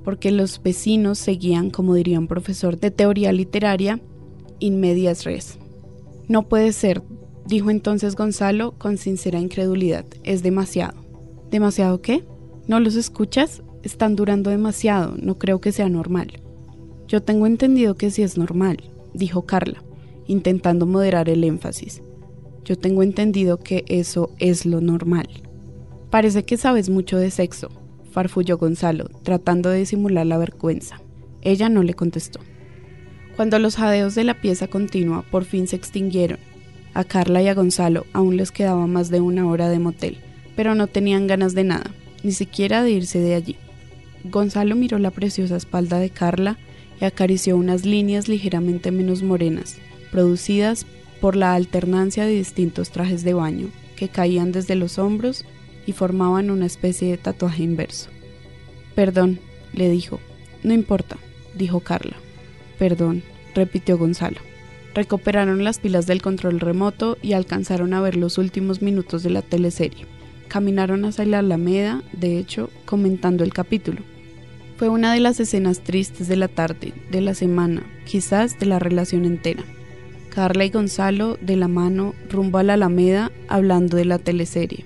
porque 0.07 0.31
los 0.31 0.63
vecinos 0.63 1.19
seguían, 1.19 1.71
como 1.71 1.95
diría 1.95 2.21
un 2.21 2.29
profesor 2.29 2.79
de 2.79 2.93
teoría 2.93 3.33
literaria, 3.33 3.99
in 4.61 4.79
medias 4.79 5.25
res. 5.25 5.59
No 6.29 6.49
puede 6.49 6.73
ser, 6.73 7.03
dijo 7.45 7.71
entonces 7.71 8.15
Gonzalo 8.15 8.79
con 8.79 8.99
sincera 8.99 9.41
incredulidad, 9.41 10.05
es 10.23 10.45
demasiado. 10.45 10.95
¿Demasiado 11.51 12.03
qué? 12.03 12.23
¿No 12.69 12.79
los 12.79 12.95
escuchas? 12.95 13.65
Están 13.83 14.15
durando 14.15 14.51
demasiado, 14.51 15.17
no 15.21 15.39
creo 15.39 15.61
que 15.61 15.73
sea 15.73 15.89
normal. 15.89 16.41
Yo 17.09 17.21
tengo 17.21 17.49
entendido 17.49 17.97
que 17.97 18.13
sí 18.13 18.23
es 18.23 18.39
normal, 18.39 18.77
dijo 19.13 19.45
Carla, 19.45 19.83
intentando 20.29 20.87
moderar 20.87 21.29
el 21.29 21.43
énfasis. 21.43 22.01
Yo 22.65 22.79
tengo 22.79 23.03
entendido 23.03 23.59
que 23.59 23.85
eso 23.89 24.31
es 24.39 24.67
lo 24.67 24.81
normal. 24.81 25.27
Parece 26.11 26.45
que 26.45 26.57
sabes 26.57 26.91
mucho 26.91 27.19
de 27.19 27.33
sexo, 27.33 27.71
farfulló 28.17 28.57
Gonzalo, 28.57 29.11
tratando 29.25 29.69
de 29.69 29.81
disimular 29.81 30.25
la 30.25 30.39
vergüenza. 30.39 31.03
Ella 31.43 31.69
no 31.69 31.83
le 31.83 31.93
contestó. 31.93 32.41
Cuando 33.37 33.59
los 33.59 33.77
jadeos 33.77 34.15
de 34.15 34.25
la 34.25 34.41
pieza 34.41 34.69
continua 34.69 35.23
por 35.31 35.45
fin 35.45 35.69
se 35.69 35.77
extinguieron, 35.77 36.39
a 36.95 37.05
Carla 37.05 37.43
y 37.43 37.49
a 37.49 37.55
Gonzalo 37.55 38.07
aún 38.15 38.39
les 38.39 38.53
quedaba 38.53 38.87
más 38.87 39.11
de 39.11 39.21
una 39.21 39.47
hora 39.47 39.69
de 39.69 39.81
motel, 39.81 40.17
pero 40.57 40.75
no 40.75 40.87
tenían 40.87 41.27
ganas 41.27 41.55
de 41.55 41.65
nada, 41.65 41.91
ni 42.23 42.33
siquiera 42.33 42.83
de 42.83 42.93
irse 42.93 43.19
de 43.19 43.35
allí. 43.35 43.57
Gonzalo 44.25 44.77
miró 44.77 44.99
la 44.99 45.11
preciosa 45.11 45.59
espalda 45.59 45.99
de 45.99 46.09
Carla 46.09 46.57
y 46.99 47.05
acarició 47.05 47.55
unas 47.59 47.85
líneas 47.85 48.29
ligeramente 48.29 48.93
menos 48.93 49.23
morenas, 49.23 49.77
producidas 50.11 50.87
por 51.21 51.37
la 51.37 51.53
alternancia 51.53 52.25
de 52.25 52.33
distintos 52.33 52.89
trajes 52.89 53.25
de 53.25 53.35
baño 53.35 53.69
que 53.95 54.09
caían 54.09 54.53
desde 54.53 54.75
los 54.75 54.99
hombros 54.99 55.45
y 55.87 55.93
formaban 55.93 56.51
una 56.51 56.67
especie 56.67 57.11
de 57.11 57.17
tatuaje 57.17 57.63
inverso. 57.63 58.11
Perdón, 58.95 59.39
le 59.73 59.89
dijo. 59.89 60.21
No 60.63 60.75
importa, 60.75 61.17
dijo 61.55 61.81
Carla. 61.81 62.17
Perdón, 62.79 63.23
repitió 63.55 63.97
Gonzalo. 63.97 64.41
Recuperaron 64.95 65.63
las 65.63 65.79
pilas 65.79 66.07
del 66.07 66.23
control 66.23 66.59
remoto 66.59 67.19
y 67.23 67.35
alcanzaron 67.35 67.95
a 67.95 68.01
ver 68.01 68.17
los 68.17 68.39
últimos 68.39 68.83
minutos 68.83 69.23
de 69.23 69.31
la 69.31 69.43
teleserie. 69.43 70.07
Caminaron 70.49 71.05
hacia 71.05 71.27
la 71.27 71.41
Alameda, 71.41 72.03
de 72.13 72.39
hecho, 72.39 72.71
comentando 72.85 73.45
el 73.45 73.53
capítulo. 73.53 74.01
Fue 74.79 74.89
una 74.89 75.13
de 75.13 75.21
las 75.21 75.39
escenas 75.41 75.81
tristes 75.81 76.29
de 76.29 76.37
la 76.37 76.49
tarde, 76.49 76.95
de 77.11 77.21
la 77.21 77.35
semana, 77.35 77.83
quizás 78.05 78.59
de 78.59 78.67
la 78.67 78.79
relación 78.79 79.25
entera. 79.25 79.65
Carla 80.31 80.65
y 80.65 80.71
Gonzalo 80.71 81.39
de 81.41 81.57
la 81.57 81.69
mano 81.69 82.15
rumbo 82.31 82.59
a 82.59 82.63
la 82.63 82.75
Alameda 82.75 83.33
hablando 83.49 83.97
de 83.97 84.05
la 84.05 84.19
teleserie. 84.19 84.85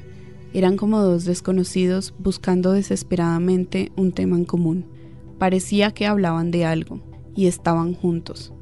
Eran 0.53 0.77
como 0.77 1.01
dos 1.01 1.25
desconocidos 1.25 2.13
buscando 2.19 2.73
desesperadamente 2.73 3.93
un 3.97 4.11
tema 4.11 4.37
en 4.37 4.45
común. 4.45 4.85
Parecía 5.39 5.93
que 5.93 6.07
hablaban 6.07 6.51
de 6.51 6.65
algo 6.65 7.01
y 7.37 7.47
estaban 7.47 7.95
juntos, 7.95 8.53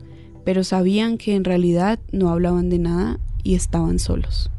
pero 0.44 0.64
sabían 0.64 1.16
que 1.16 1.34
en 1.34 1.44
realidad 1.44 1.98
no 2.12 2.28
hablaban 2.28 2.68
de 2.68 2.78
nada 2.78 3.20
y 3.42 3.54
estaban 3.54 3.98
solos. 3.98 4.50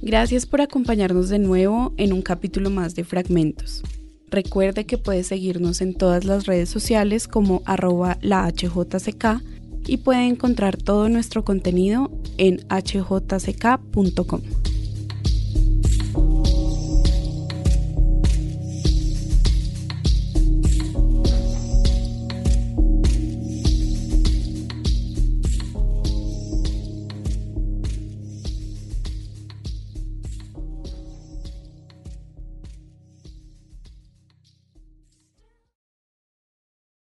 Gracias 0.00 0.46
por 0.46 0.62
acompañarnos 0.62 1.28
de 1.28 1.38
nuevo 1.38 1.92
en 1.96 2.12
un 2.12 2.22
capítulo 2.22 2.70
más 2.70 2.94
de 2.94 3.04
Fragmentos. 3.04 3.82
Recuerde 4.30 4.84
que 4.84 4.98
puede 4.98 5.24
seguirnos 5.24 5.80
en 5.80 5.94
todas 5.94 6.24
las 6.24 6.46
redes 6.46 6.68
sociales 6.68 7.28
como 7.28 7.62
arroba 7.64 8.18
la 8.20 8.46
HJCK 8.46 9.42
y 9.86 9.96
puede 9.98 10.26
encontrar 10.26 10.76
todo 10.76 11.08
nuestro 11.08 11.44
contenido 11.44 12.10
en 12.36 12.58
hjck.com. 12.68 14.40